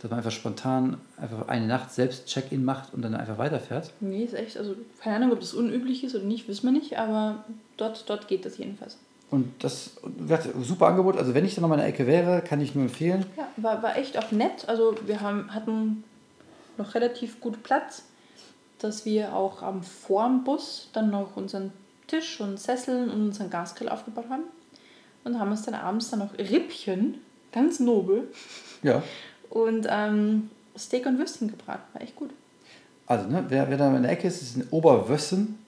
[0.06, 3.92] dass man einfach spontan einfach eine Nacht selbst Check-in macht und dann einfach weiterfährt.
[4.02, 7.00] Nee, ist echt, also keine Ahnung, ob das unüblich ist oder nicht, wissen wir nicht,
[7.00, 7.44] aber
[7.76, 9.00] dort, dort geht das jedenfalls.
[9.32, 11.18] Und das wird super Angebot.
[11.18, 13.26] Also wenn ich dann noch mal in der Ecke wäre, kann ich nur empfehlen.
[13.36, 14.70] Ja, war, war echt auch nett.
[14.70, 16.04] Also wir haben, hatten
[16.78, 18.04] noch relativ gut Platz,
[18.78, 21.74] dass wir auch am vorm Bus dann noch unseren
[22.06, 24.44] Tisch und Sesseln und unseren Gasgrill aufgebaut haben.
[25.24, 27.16] Und haben uns dann abends dann noch Rippchen,
[27.52, 28.30] ganz nobel.
[28.84, 29.02] Ja.
[29.50, 31.84] Und ähm, Steak und Würstchen gebraten.
[31.94, 32.32] War echt gut.
[33.08, 35.60] Also, ne, wer, wer da in der Ecke ist, ist in Oberwössen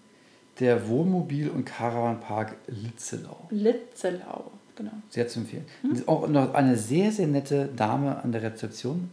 [0.59, 3.47] der Wohnmobil- und Caravanpark Litzelau.
[3.51, 4.91] Litzelau, genau.
[5.09, 5.65] Sehr zu empfehlen.
[5.81, 6.03] Hm?
[6.07, 9.11] Auch noch eine sehr, sehr nette Dame an der Rezeption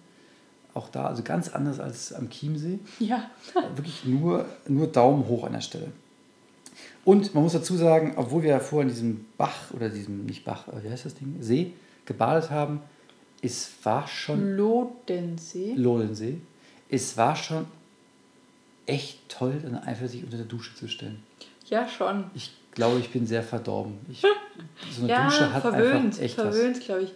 [0.75, 2.81] auch da, also ganz anders als am Chiemsee.
[2.99, 3.31] Ja.
[3.77, 5.93] Wirklich nur, nur Daumen hoch an der Stelle.
[7.05, 10.45] Und man muss dazu sagen, obwohl wir ja vorher in diesem Bach oder diesem, nicht
[10.45, 11.73] Bach, äh, wie heißt das Ding, See
[12.07, 12.81] gebadet haben,
[13.45, 14.57] es war schon.
[14.57, 15.75] Lodensee.
[15.77, 16.41] Lodensee.
[16.89, 17.67] Es war schon
[18.87, 21.23] echt toll, dann einfach sich unter der Dusche zu stellen.
[21.67, 22.25] Ja, schon.
[22.35, 23.99] Ich glaube, ich bin sehr verdorben.
[24.11, 24.21] Ich,
[24.91, 27.13] so eine ja, Dusche hat verwöhnt, einfach echt verwöhnt, glaube ich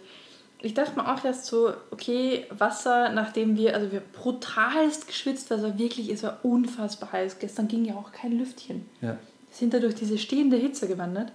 [0.61, 5.77] ich dachte mir auch erst so, okay, Wasser, nachdem wir, also wir brutalst geschwitzt, also
[5.77, 7.39] wirklich, es war unfassbar heiß.
[7.39, 8.85] Gestern ging ja auch kein Lüftchen.
[9.01, 9.11] Ja.
[9.11, 9.17] Wir
[9.51, 11.31] sind da durch diese stehende Hitze gewandert.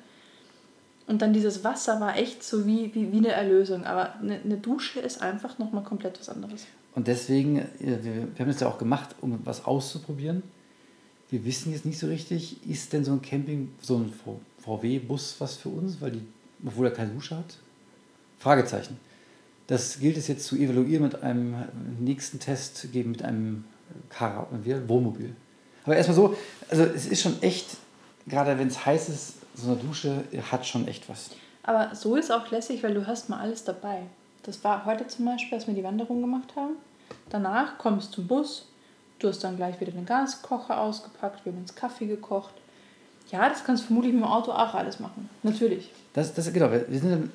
[1.07, 3.85] Und dann dieses Wasser war echt so wie, wie, wie eine Erlösung.
[3.85, 6.67] Aber eine, eine Dusche ist einfach nochmal komplett was anderes.
[6.95, 10.43] Und deswegen, wir, wir haben das ja auch gemacht, um was auszuprobieren.
[11.31, 14.13] Wir wissen jetzt nicht so richtig, ist denn so ein Camping, so ein
[14.65, 16.23] VW-Bus was für uns, weil die,
[16.65, 17.59] obwohl er keine Dusche hat?
[18.39, 18.99] Fragezeichen.
[19.67, 21.57] Das gilt es jetzt zu evaluieren mit einem
[21.99, 23.65] nächsten Test, geben mit einem
[24.11, 24.49] Car
[24.87, 25.35] Wohnmobil.
[25.85, 26.37] Aber erstmal so,
[26.69, 27.67] also es ist schon echt,
[28.27, 31.31] gerade wenn es heiß ist, so eine Dusche hat schon echt was.
[31.63, 34.03] Aber so ist auch lässig, weil du hast mal alles dabei.
[34.43, 36.75] Das war heute zum Beispiel, als wir die Wanderung gemacht haben.
[37.31, 38.67] Danach kommst du zum Bus,
[39.19, 42.55] du hast dann gleich wieder den Gaskocher ausgepackt, wir haben uns Kaffee gekocht.
[43.31, 45.31] Ja, das kannst du vermutlich mit dem Auto auch alles machen.
[45.43, 45.91] Natürlich.
[46.13, 47.31] Das, das, genau, wir sind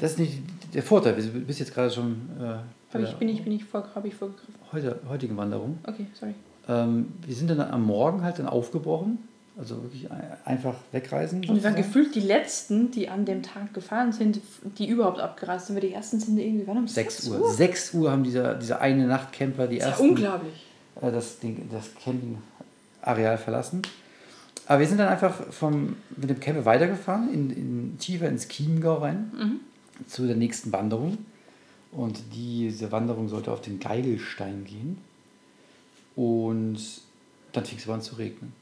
[0.00, 0.42] das ist nicht
[0.74, 1.14] der Vorteil.
[1.14, 2.30] Du bist jetzt gerade schon.
[2.38, 4.54] Äh, habe ich, bin ich, bin ich vor, ich vorgegriffen?
[4.72, 5.78] Heute, heutigen Wanderung.
[5.86, 6.34] Okay, sorry.
[6.68, 9.18] Ähm, wir sind dann am Morgen halt dann aufgebrochen.
[9.58, 10.08] Also wirklich
[10.44, 11.44] einfach wegreisen.
[11.46, 14.40] Und wir waren gefühlt die Letzten, die an dem Tag gefahren sind,
[14.78, 15.76] die überhaupt abgereist sind.
[15.76, 17.40] Wir die Ersten sind irgendwie, wann um 6 Uhr?
[17.40, 17.52] Uhr?
[17.52, 20.04] 6 Uhr haben diese, diese eine Nacht Camper die das ersten.
[20.04, 20.66] Ja unglaublich.
[21.02, 21.36] Äh, das,
[21.70, 23.82] das Campingareal verlassen.
[24.66, 28.94] Aber wir sind dann einfach vom, mit dem Camper weitergefahren, in, in, tiefer ins Chiemgau
[28.98, 29.32] rein.
[29.36, 29.60] Mhm
[30.06, 31.18] zu der nächsten Wanderung.
[31.92, 34.98] Und diese Wanderung sollte auf den Geigelstein gehen.
[36.14, 36.78] Und
[37.52, 38.52] dann fing es aber an zu regnen.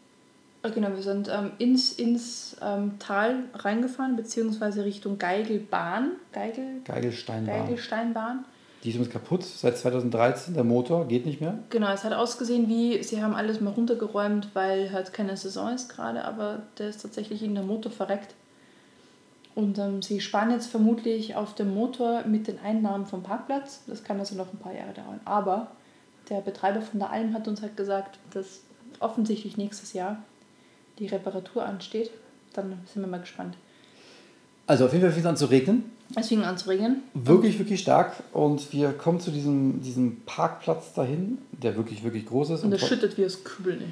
[0.63, 6.13] Ah, Genau, wir sind ähm, ins, ins ähm, Tal reingefahren, beziehungsweise Richtung Geigelbahn.
[6.33, 7.67] Geigel, Geigelsteinbahn.
[7.67, 8.45] Geigelsteinbahn.
[8.83, 10.55] Die ist übrigens kaputt seit 2013.
[10.55, 11.59] Der Motor geht nicht mehr.
[11.71, 15.89] Genau, es hat ausgesehen wie, sie haben alles mal runtergeräumt, weil halt keine Saison ist
[15.89, 18.35] gerade, aber der ist tatsächlich in der Motor verreckt.
[19.57, 23.83] Und ähm, sie sparen jetzt vermutlich auf dem Motor mit den Einnahmen vom Parkplatz.
[23.89, 25.21] Das kann also noch ein paar Jahre dauern.
[25.25, 25.73] Aber
[26.31, 28.61] der Betreiber von der Alm hat uns halt gesagt, dass
[29.01, 30.23] offensichtlich nächstes Jahr
[30.99, 32.11] die Reparatur ansteht.
[32.55, 33.57] Dann sind wir mal gespannt.
[34.67, 35.85] Also auf jeden Fall fing es an zu regnen.
[36.17, 37.03] Es fing an zu regnen.
[37.15, 38.15] Wirklich, wirklich stark.
[38.33, 42.65] Und wir kommen zu diesem, diesem Parkplatz dahin, der wirklich, wirklich groß ist.
[42.65, 43.83] Und es tro- schüttet wie aus Kübeln.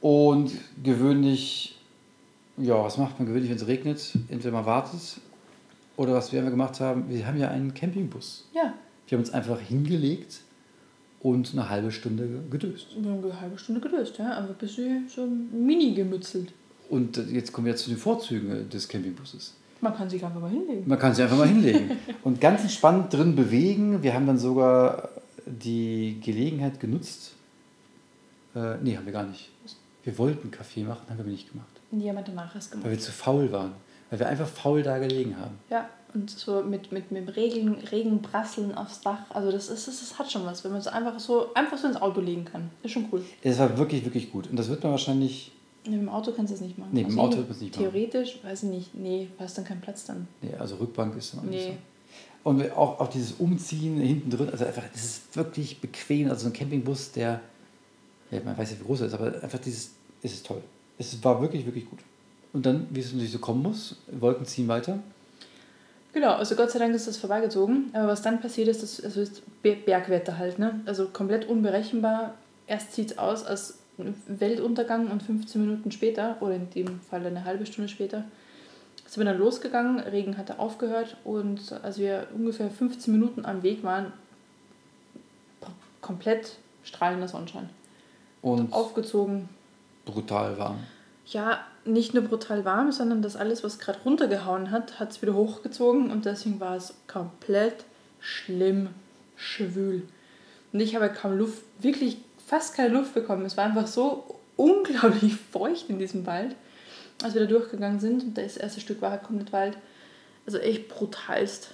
[0.00, 0.52] Und
[0.82, 1.78] gewöhnlich,
[2.56, 4.12] ja, was macht man gewöhnlich, wenn es regnet?
[4.28, 5.00] Entweder man wartet
[5.96, 8.48] oder was wir immer gemacht haben, wir haben ja einen Campingbus.
[8.52, 8.74] Ja,
[9.06, 10.40] Wir haben uns einfach hingelegt
[11.24, 12.88] und eine halbe Stunde ge- gedöst.
[13.00, 14.32] wir haben eine halbe Stunde gelöst, ja.
[14.34, 16.52] Aber ein bisschen so mini gemützelt.
[16.90, 19.54] Und jetzt kommen wir zu den Vorzügen äh, des Campingbusses.
[19.80, 20.84] Man kann sich einfach mal hinlegen.
[20.86, 21.90] Man kann sich einfach mal hinlegen
[22.24, 24.02] und ganz entspannt drin bewegen.
[24.02, 25.08] Wir haben dann sogar
[25.46, 27.32] die Gelegenheit genutzt.
[28.54, 29.50] Äh, nee, haben wir gar nicht.
[30.04, 31.66] Wir wollten Kaffee machen, haben wir nicht gemacht.
[31.90, 32.84] Niemand danach ist gemacht.
[32.84, 33.72] Weil wir zu faul waren.
[34.10, 35.54] Weil wir einfach faul da gelegen haben.
[35.70, 39.30] Ja, und so mit, mit, mit dem Regen, Regenprasseln aufs Dach.
[39.30, 41.88] Also das, ist, das, das hat schon was, wenn man es einfach so, einfach so
[41.88, 42.70] ins Auto legen kann.
[42.82, 43.22] Ist schon cool.
[43.42, 44.48] Es war wirklich, wirklich gut.
[44.48, 45.50] Und das wird man wahrscheinlich.
[45.84, 46.90] Nee, mit dem Auto kannst du das nicht machen.
[46.92, 47.90] Nee, mit dem Also Auto wird man's nicht machen.
[47.92, 48.94] Theoretisch, weiß ich nicht.
[48.94, 50.28] Nee, du hast dann keinen Platz dann.
[50.40, 51.72] Nee, also Rückbank ist dann auch nicht Nee.
[51.72, 52.48] so.
[52.50, 56.28] Und auch, auch dieses Umziehen hinten drin, also einfach, das ist wirklich bequem.
[56.28, 57.40] Also so ein Campingbus, der,
[58.30, 60.62] ja, man weiß ja, wie groß er ist, aber einfach dieses, es ist toll.
[60.98, 61.98] Es war wirklich, wirklich gut.
[62.52, 64.98] Und dann, wie es natürlich so kommen muss, Wolken ziehen weiter.
[66.14, 67.90] Genau, also Gott sei Dank ist das vorbeigezogen.
[67.92, 70.80] Aber was dann passiert ist, das also ist Be- Bergwetter halt, ne?
[70.86, 72.34] Also komplett unberechenbar.
[72.68, 73.78] Erst sieht es aus als
[74.28, 78.24] Weltuntergang und 15 Minuten später, oder in dem Fall eine halbe Stunde später,
[79.06, 79.98] sind wir dann losgegangen.
[80.00, 84.12] Regen hatte aufgehört und als wir ungefähr 15 Minuten am Weg waren,
[86.00, 87.68] komplett strahlender Sonnenschein.
[88.40, 89.48] Und Aufgezogen.
[90.04, 90.78] brutal warm.
[91.26, 95.34] Ja, nicht nur brutal warm, sondern das alles, was gerade runtergehauen hat, hat es wieder
[95.34, 97.84] hochgezogen und deswegen war es komplett
[98.20, 98.88] schlimm,
[99.36, 100.02] schwül.
[100.72, 103.46] Und ich habe kaum Luft, wirklich fast keine Luft bekommen.
[103.46, 106.54] Es war einfach so unglaublich feucht in diesem Wald,
[107.22, 108.22] als wir da durchgegangen sind.
[108.22, 109.78] Und das erste Stück war komplett Wald.
[110.46, 111.70] Also echt brutalst.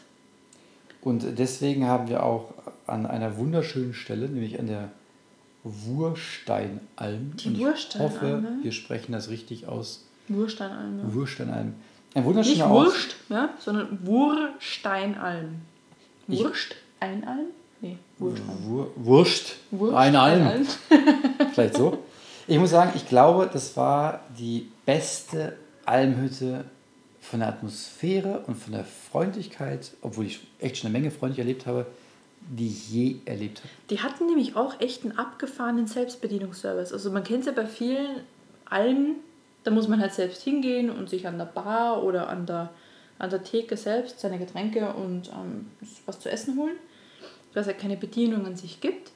[1.02, 2.52] Und deswegen haben wir auch
[2.86, 4.90] an einer wunderschönen Stelle, nämlich an der
[5.64, 7.36] Wursteinalm.
[7.36, 10.04] Die Und ich Wursteinalm, hoffe, wir sprechen das richtig aus.
[10.28, 11.14] Wursteinalm, ja.
[11.14, 11.74] Wursteinalm.
[12.14, 12.74] Ein wunderschöner Nicht.
[12.74, 15.60] Wurst, ja, sondern Wursteinalm.
[16.28, 17.46] Ich- Wursteinalm?
[17.82, 17.96] Nee.
[18.18, 18.34] Wur
[18.96, 19.56] Wurst.
[19.70, 19.94] Wurst.
[19.94, 20.66] Alm.
[21.54, 21.98] Vielleicht so.
[22.46, 26.64] Ich muss sagen, ich glaube, das war die beste Almhütte
[27.20, 31.64] von der Atmosphäre und von der Freundlichkeit, obwohl ich echt schon eine Menge freundlich erlebt
[31.66, 31.86] habe,
[32.48, 33.68] die ich je erlebt habe.
[33.90, 36.92] Die hatten nämlich auch echt einen abgefahrenen Selbstbedienungsservice.
[36.92, 38.20] Also man kennt es ja bei vielen
[38.64, 39.16] Almen,
[39.64, 42.70] da muss man halt selbst hingehen und sich an der Bar oder an der,
[43.18, 45.70] an der Theke selbst seine Getränke und ähm,
[46.06, 46.76] was zu essen holen.
[47.52, 49.10] Dass es ja keine Bedienung an sich gibt.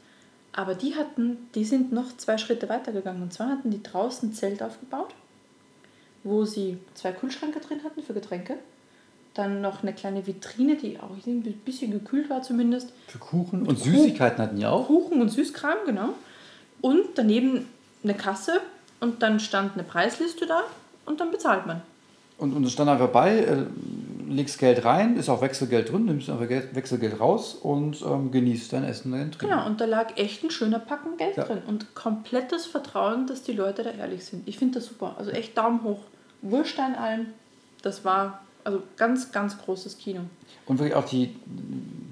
[0.53, 3.23] Aber die hatten, die sind noch zwei Schritte weitergegangen.
[3.23, 5.15] Und zwar hatten die draußen ein Zelt aufgebaut,
[6.23, 8.59] wo sie zwei Kühlschränke drin hatten für Getränke.
[9.35, 12.93] Dann noch eine kleine Vitrine, die auch ein bisschen gekühlt war zumindest.
[13.09, 14.87] Für Kuchen und Süßigkeiten hatten die auch.
[14.87, 16.11] Kuchen und Süßkram, genau.
[16.81, 17.67] Und daneben
[18.05, 18.61] eine Kasse
[19.01, 20.63] und dann stand eine Preisliste da
[21.07, 21.83] und dann bezahlt man.
[22.39, 23.65] Und, und es stand einfach bei, äh,
[24.29, 28.73] legst Geld rein, ist auch Wechselgeld drin, nimmst einfach Geld, Wechselgeld raus und ähm, genießt
[28.73, 29.49] dein Essen und dein Trinken.
[29.55, 31.45] Genau, und da lag echt ein schöner Packen Geld Ja.
[31.45, 34.47] drin und komplettes Vertrauen, dass die Leute da ehrlich sind.
[34.49, 35.15] Ich finde das super.
[35.19, 36.01] Also echt Daumen hoch.
[36.43, 37.27] Wursteinalm,
[37.83, 40.21] das war also ganz, ganz großes Kino.
[40.67, 41.37] Und wirklich auch die,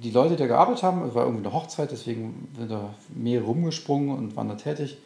[0.03, 3.47] die Leute, die da gearbeitet haben, es war irgendwie eine Hochzeit, deswegen sind da mehrere
[3.47, 4.99] rumgesprungen und waren da tätig.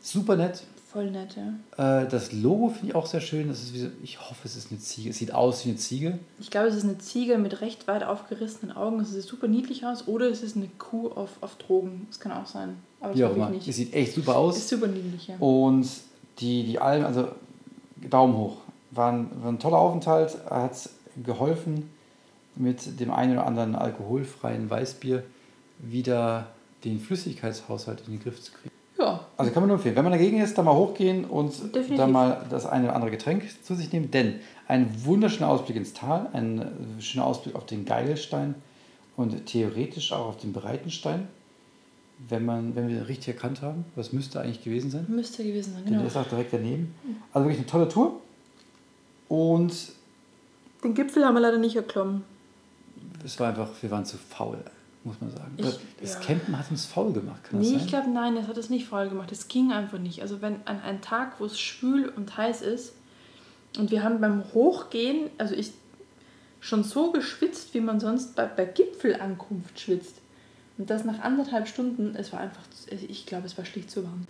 [0.00, 0.64] Super nett.
[0.92, 2.02] Voll nett, ja.
[2.02, 3.48] Äh, das Logo finde ich auch sehr schön.
[3.48, 5.08] Das ist wie so, ich hoffe, es ist eine Ziege.
[5.08, 6.18] Es sieht aus wie eine Ziege.
[6.38, 9.00] Ich glaube, es ist eine Ziege mit recht weit aufgerissenen Augen.
[9.00, 10.06] Es sieht super niedlich aus.
[10.06, 12.06] Oder es ist eine Kuh auf, auf Drogen.
[12.10, 12.76] Das kann auch sein.
[13.00, 13.66] Aber das glaube nicht.
[13.66, 14.58] Es sieht echt super aus.
[14.58, 15.36] Ist super niedlich, ja.
[15.38, 15.88] Und
[16.40, 17.28] die, die Alm, also
[18.10, 18.56] Daumen hoch.
[18.92, 20.36] War ein, war ein toller Aufenthalt.
[20.48, 20.88] Hat
[21.24, 21.90] geholfen,
[22.54, 25.22] mit dem einen oder anderen alkoholfreien Weißbier
[25.78, 26.46] wieder
[26.84, 28.70] den Flüssigkeitshaushalt in den Griff zu kriegen.
[28.98, 31.96] Ja, Also kann man nur empfehlen, wenn man dagegen ist, dann mal hochgehen und Definitiv.
[31.96, 34.10] dann mal das eine oder andere Getränk zu sich nehmen.
[34.10, 34.36] Denn
[34.68, 38.54] ein wunderschöner Ausblick ins Tal, ein äh, schöner Ausblick auf den Geigelstein
[39.16, 41.26] und theoretisch auch auf den Breitenstein.
[42.28, 43.84] wenn, man, wenn wir richtig erkannt haben.
[43.96, 45.06] Das müsste eigentlich gewesen sein.
[45.08, 45.98] Müsste gewesen sein, genau.
[45.98, 46.94] Der ist auch direkt daneben.
[47.32, 48.20] Also wirklich eine tolle Tour.
[49.32, 49.72] Und.
[50.84, 52.22] Den Gipfel haben wir leider nicht erklommen.
[53.24, 54.58] Es war einfach, wir waren zu faul,
[55.04, 55.54] muss man sagen.
[55.56, 56.20] Ich, das ja.
[56.20, 59.08] Campen hat uns faul gemacht, kann Nee, ich glaube, nein, das hat es nicht faul
[59.08, 59.32] gemacht.
[59.32, 60.20] Es ging einfach nicht.
[60.20, 62.92] Also, wenn an einem Tag, wo es schwül und heiß ist,
[63.78, 65.72] und wir haben beim Hochgehen, also ich
[66.60, 70.16] schon so geschwitzt, wie man sonst bei, bei Gipfelankunft schwitzt.
[70.76, 74.26] Und das nach anderthalb Stunden, es war einfach, ich glaube, es war schlicht zu warm.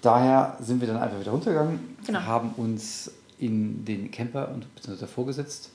[0.00, 2.20] Daher sind wir dann einfach wieder runtergegangen, genau.
[2.20, 5.70] haben uns in den Camper und beziehungsweise davor gesetzt,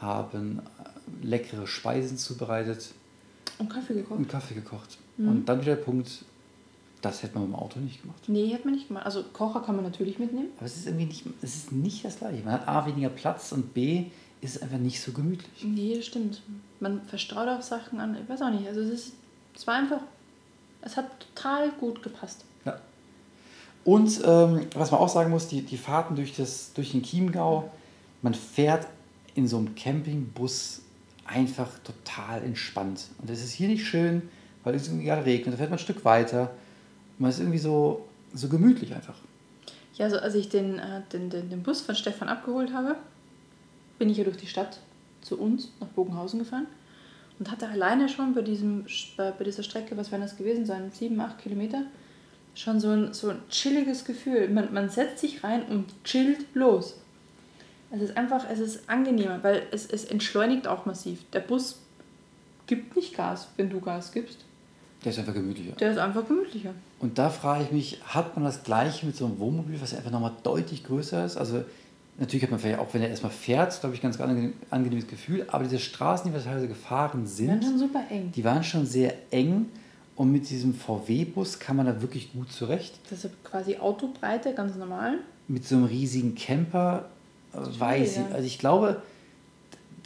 [0.00, 0.62] haben
[1.22, 2.92] leckere Speisen zubereitet.
[3.58, 4.18] Und Kaffee gekocht.
[4.18, 4.98] Und Kaffee gekocht.
[5.16, 5.28] Mhm.
[5.28, 6.24] Und dann wieder der Punkt,
[7.00, 8.22] das hätte man im Auto nicht gemacht.
[8.28, 9.06] Nee, hätte man nicht gemacht.
[9.06, 10.48] Also Kocher kann man natürlich mitnehmen.
[10.56, 12.44] Aber es ist irgendwie nicht, es ist nicht das gleiche.
[12.44, 14.06] Man hat A weniger Platz und B
[14.40, 15.64] ist es einfach nicht so gemütlich.
[15.64, 16.42] Nee, das stimmt.
[16.80, 18.16] Man verstreut auch Sachen an.
[18.20, 18.66] Ich weiß auch nicht.
[18.66, 19.12] Also es ist
[19.54, 20.00] es war einfach,
[20.80, 22.44] es hat total gut gepasst.
[23.84, 27.70] Und ähm, was man auch sagen muss, die, die Fahrten durch, das, durch den Chiemgau,
[28.22, 28.86] man fährt
[29.34, 30.82] in so einem Campingbus
[31.24, 33.08] einfach total entspannt.
[33.20, 34.22] Und das ist hier nicht schön,
[34.64, 35.54] weil es irgendwie gerade regnet.
[35.54, 36.50] Da fährt man ein Stück weiter.
[37.18, 39.16] Man ist irgendwie so, so gemütlich einfach.
[39.94, 42.96] Ja, also als ich den, äh, den, den, den Bus von Stefan abgeholt habe,
[43.98, 44.80] bin ich ja durch die Stadt
[45.20, 46.66] zu uns nach Bogenhausen gefahren
[47.38, 51.20] und hatte alleine schon bei, diesem, bei dieser Strecke, was werden das gewesen sein, sieben,
[51.20, 51.84] acht Kilometer,
[52.54, 54.48] schon so ein, so ein chilliges Gefühl.
[54.48, 56.96] Man, man setzt sich rein und chillt los.
[57.90, 61.18] Es ist einfach, es ist angenehmer, weil es, es entschleunigt auch massiv.
[61.32, 61.78] Der Bus
[62.66, 64.38] gibt nicht Gas, wenn du Gas gibst.
[65.04, 65.72] Der ist einfach gemütlicher.
[65.72, 66.74] Der ist einfach gemütlicher.
[67.00, 70.10] Und da frage ich mich, hat man das gleiche mit so einem Wohnmobil, was einfach
[70.10, 71.36] nochmal deutlich größer ist?
[71.36, 71.64] Also
[72.18, 75.46] Natürlich hat man vielleicht auch, wenn er erstmal fährt, glaube ich, ganz angenehm, angenehmes Gefühl.
[75.48, 78.32] Aber diese Straßen, die wir teilweise gefahren sind, waren schon super eng.
[78.32, 79.66] Die waren schon sehr eng.
[80.16, 82.94] Und mit diesem VW-Bus kann man da wirklich gut zurecht.
[83.10, 85.18] Das ist quasi Autobreite, ganz normal.
[85.48, 87.08] Mit so einem riesigen Camper,
[87.52, 88.34] äh, weiß ich.
[88.34, 89.02] Also ich glaube,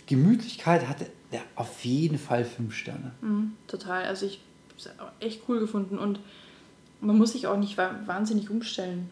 [0.06, 3.10] Gemütlichkeit hatte der auf jeden Fall fünf Sterne.
[3.20, 4.04] Mhm, total.
[4.04, 5.98] Also ich habe es echt cool gefunden.
[5.98, 6.20] Und
[7.00, 9.10] man muss sich auch nicht wahnsinnig umstellen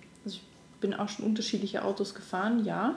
[0.85, 2.97] bin auch schon unterschiedliche Autos gefahren, ja.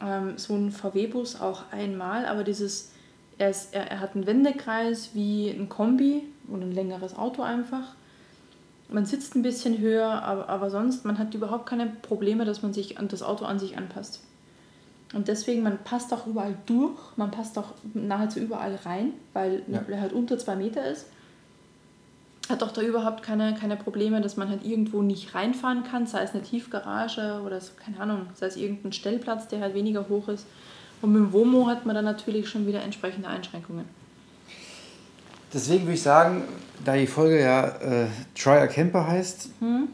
[0.00, 2.90] Ähm, so ein VW-Bus auch einmal, aber dieses,
[3.38, 7.94] er, ist, er, er hat einen Wendekreis wie ein Kombi und ein längeres Auto einfach.
[8.90, 12.72] Man sitzt ein bisschen höher, aber, aber sonst, man hat überhaupt keine Probleme, dass man
[12.72, 14.22] sich an das Auto an sich anpasst.
[15.14, 19.82] Und deswegen, man passt auch überall durch, man passt auch nahezu überall rein, weil ja.
[19.88, 21.06] er halt unter zwei Meter ist
[22.48, 26.22] hat auch da überhaupt keine, keine Probleme, dass man halt irgendwo nicht reinfahren kann, sei
[26.22, 30.28] es eine Tiefgarage oder so, keine Ahnung, sei es irgendein Stellplatz, der halt weniger hoch
[30.28, 30.46] ist.
[31.02, 33.84] Und mit dem WOMO hat man dann natürlich schon wieder entsprechende Einschränkungen.
[35.52, 36.42] Deswegen würde ich sagen,
[36.84, 39.88] da die Folge ja äh, Try a Camper heißt, hm?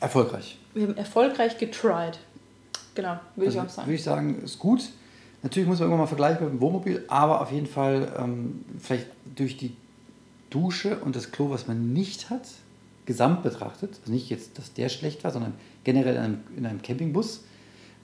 [0.00, 0.58] erfolgreich.
[0.74, 2.18] Wir haben erfolgreich getried.
[2.94, 3.86] Genau, würde also, ich auch sagen.
[3.88, 4.90] Würde ich sagen, ist gut.
[5.42, 9.06] Natürlich muss man irgendwann mal vergleichen mit dem Wohnmobil, aber auf jeden Fall ähm, vielleicht
[9.36, 9.76] durch die
[10.50, 12.48] Dusche und das Klo, was man nicht hat,
[13.06, 16.82] gesamt betrachtet, also nicht jetzt, dass der schlecht war, sondern generell in einem, in einem
[16.82, 17.44] Campingbus,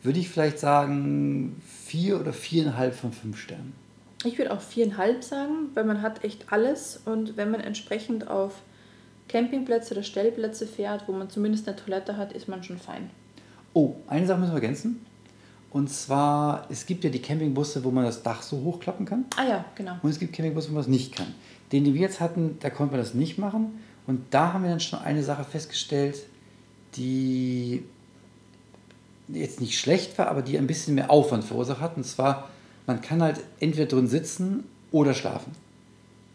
[0.03, 3.73] würde ich vielleicht sagen vier oder viereinhalb von fünf Sternen.
[4.25, 8.63] Ich würde auch viereinhalb sagen, weil man hat echt alles und wenn man entsprechend auf
[9.29, 13.11] Campingplätze oder Stellplätze fährt, wo man zumindest eine Toilette hat, ist man schon fein.
[13.73, 15.05] Oh, eine Sache müssen wir ergänzen.
[15.71, 19.25] Und zwar, es gibt ja die Campingbusse, wo man das Dach so hochklappen kann.
[19.37, 19.97] Ah ja, genau.
[20.03, 21.35] Und es gibt Campingbusse, wo man das nicht kann.
[21.73, 23.81] Den, den wir jetzt hatten, da konnten wir das nicht machen.
[24.07, 26.27] Und da haben wir dann schon eine Sache festgestellt,
[26.95, 27.83] die
[29.29, 31.97] jetzt nicht schlecht war, aber die ein bisschen mehr Aufwand verursacht hat.
[31.97, 32.51] Und zwar,
[32.87, 35.53] man kann halt entweder drin sitzen oder schlafen.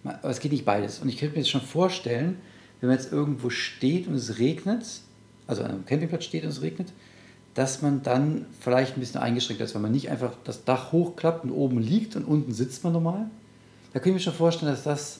[0.03, 0.99] Aber es geht nicht beides.
[0.99, 2.37] Und ich könnte mir jetzt schon vorstellen,
[2.79, 4.85] wenn man jetzt irgendwo steht und es regnet,
[5.47, 6.91] also an einem Campingplatz steht und es regnet,
[7.53, 11.43] dass man dann vielleicht ein bisschen eingeschränkt ist, weil man nicht einfach das Dach hochklappt
[11.43, 13.29] und oben liegt und unten sitzt man normal.
[13.93, 15.19] Da kann ich mir schon vorstellen, dass das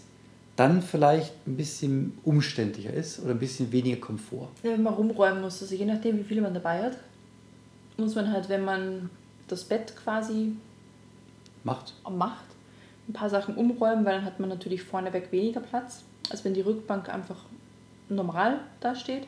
[0.56, 4.50] dann vielleicht ein bisschen umständlicher ist oder ein bisschen weniger Komfort.
[4.64, 6.98] Ja, wenn man rumräumen muss, also je nachdem, wie viele man dabei hat,
[7.98, 9.10] muss man halt, wenn man
[9.48, 10.54] das Bett quasi
[11.70, 12.46] macht, macht
[13.08, 16.62] ein paar Sachen umräumen, weil dann hat man natürlich vorneweg weniger Platz, als wenn die
[16.62, 17.38] Rückbank einfach
[18.10, 19.28] normal dasteht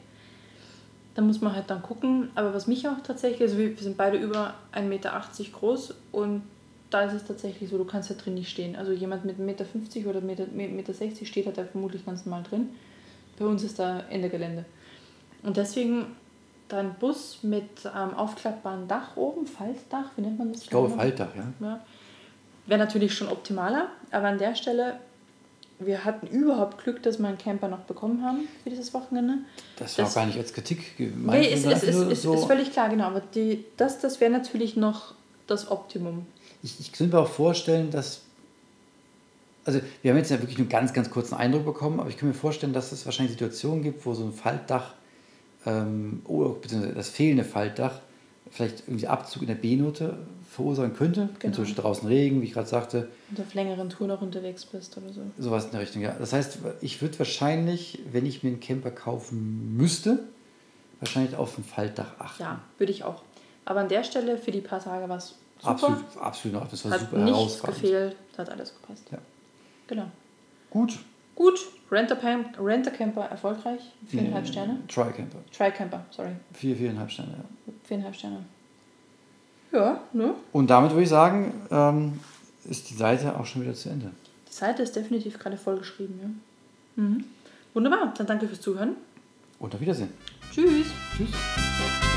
[1.15, 2.29] da muss man halt dann gucken.
[2.35, 5.23] Aber was mich auch tatsächlich, also wir, sind beide über 1,80 Meter
[5.53, 6.43] groß und
[6.89, 8.75] da ist es tatsächlich so, du kannst ja drin nicht stehen.
[8.75, 12.43] Also jemand mit 1,50 Meter oder 1,60 Meter, Meter steht, hat da vermutlich ganz normal
[12.43, 12.69] drin.
[13.39, 14.65] Bei uns ist da Ende Gelände.
[15.43, 16.07] Und deswegen
[16.67, 20.63] dann Bus mit ähm, aufklappbarem Dach oben, Faltdach, wie nennt man das?
[20.63, 21.43] Ich glaube Faltdach, ja.
[21.59, 21.79] ja.
[22.71, 24.95] Wäre natürlich schon optimaler, aber an der Stelle
[25.83, 29.39] wir hatten überhaupt Glück, dass wir einen Camper noch bekommen haben für dieses Wochenende.
[29.77, 31.41] Das war Das- auch gar nicht als Kritik gemeint.
[31.41, 33.05] Nee, ist, ist, ist, so- ist völlig klar, genau.
[33.07, 35.15] Aber die, das, das wäre natürlich noch
[35.47, 36.25] das Optimum.
[36.63, 38.21] Ich, ich könnte mir auch vorstellen, dass.
[39.65, 42.15] Also, wir haben jetzt ja wirklich nur einen ganz, ganz kurzen Eindruck bekommen, aber ich
[42.17, 44.93] kann mir vorstellen, dass es wahrscheinlich Situationen gibt, wo so ein Faltdach,
[45.65, 47.99] ähm, oder beziehungsweise das fehlende Faltdach,
[48.51, 50.17] vielleicht irgendwie Abzug in der B-Note
[50.49, 51.21] verursachen könnte.
[51.21, 51.55] Wenn Genau.
[51.55, 54.97] zum Beispiel draußen Regen, wie ich gerade sagte, du auf längeren Touren noch unterwegs bist
[54.97, 55.21] oder so.
[55.37, 56.13] sowas in der Richtung, ja.
[56.19, 60.19] Das heißt, ich würde wahrscheinlich, wenn ich mir einen Camper kaufen müsste,
[60.99, 62.43] wahrscheinlich auf ein Faltdach achten.
[62.43, 63.21] Ja, würde ich auch.
[63.63, 65.71] Aber an der Stelle für die paar Tage war es super.
[65.71, 66.69] Absolut, absolut noch.
[66.69, 69.03] Das war Hat super nichts gefehlt, hat alles gepasst.
[69.11, 69.17] Ja.
[69.87, 70.05] Genau.
[70.69, 70.99] Gut.
[71.41, 73.81] Gut, Renter-Pam- Renter-Camper erfolgreich.
[74.05, 74.77] Viereinhalb Nee, Sterne.
[74.87, 75.39] Tri-Camper.
[75.51, 76.29] Tri-Camper, sorry.
[76.53, 77.73] Vier, viereinhalb Sterne, ja.
[77.83, 78.45] Viereinhalb Sterne.
[79.71, 80.35] Ja, ne?
[80.51, 82.19] Und damit würde ich sagen, ähm,
[82.65, 84.11] ist die Seite auch schon wieder zu Ende.
[84.47, 87.03] Die Seite ist definitiv gerade vollgeschrieben, ja.
[87.03, 87.23] Mhm.
[87.73, 88.95] Wunderbar, dann danke fürs Zuhören.
[89.57, 90.13] Und auf Wiedersehen.
[90.53, 90.87] Tschüss.
[91.17, 92.10] Tschüss.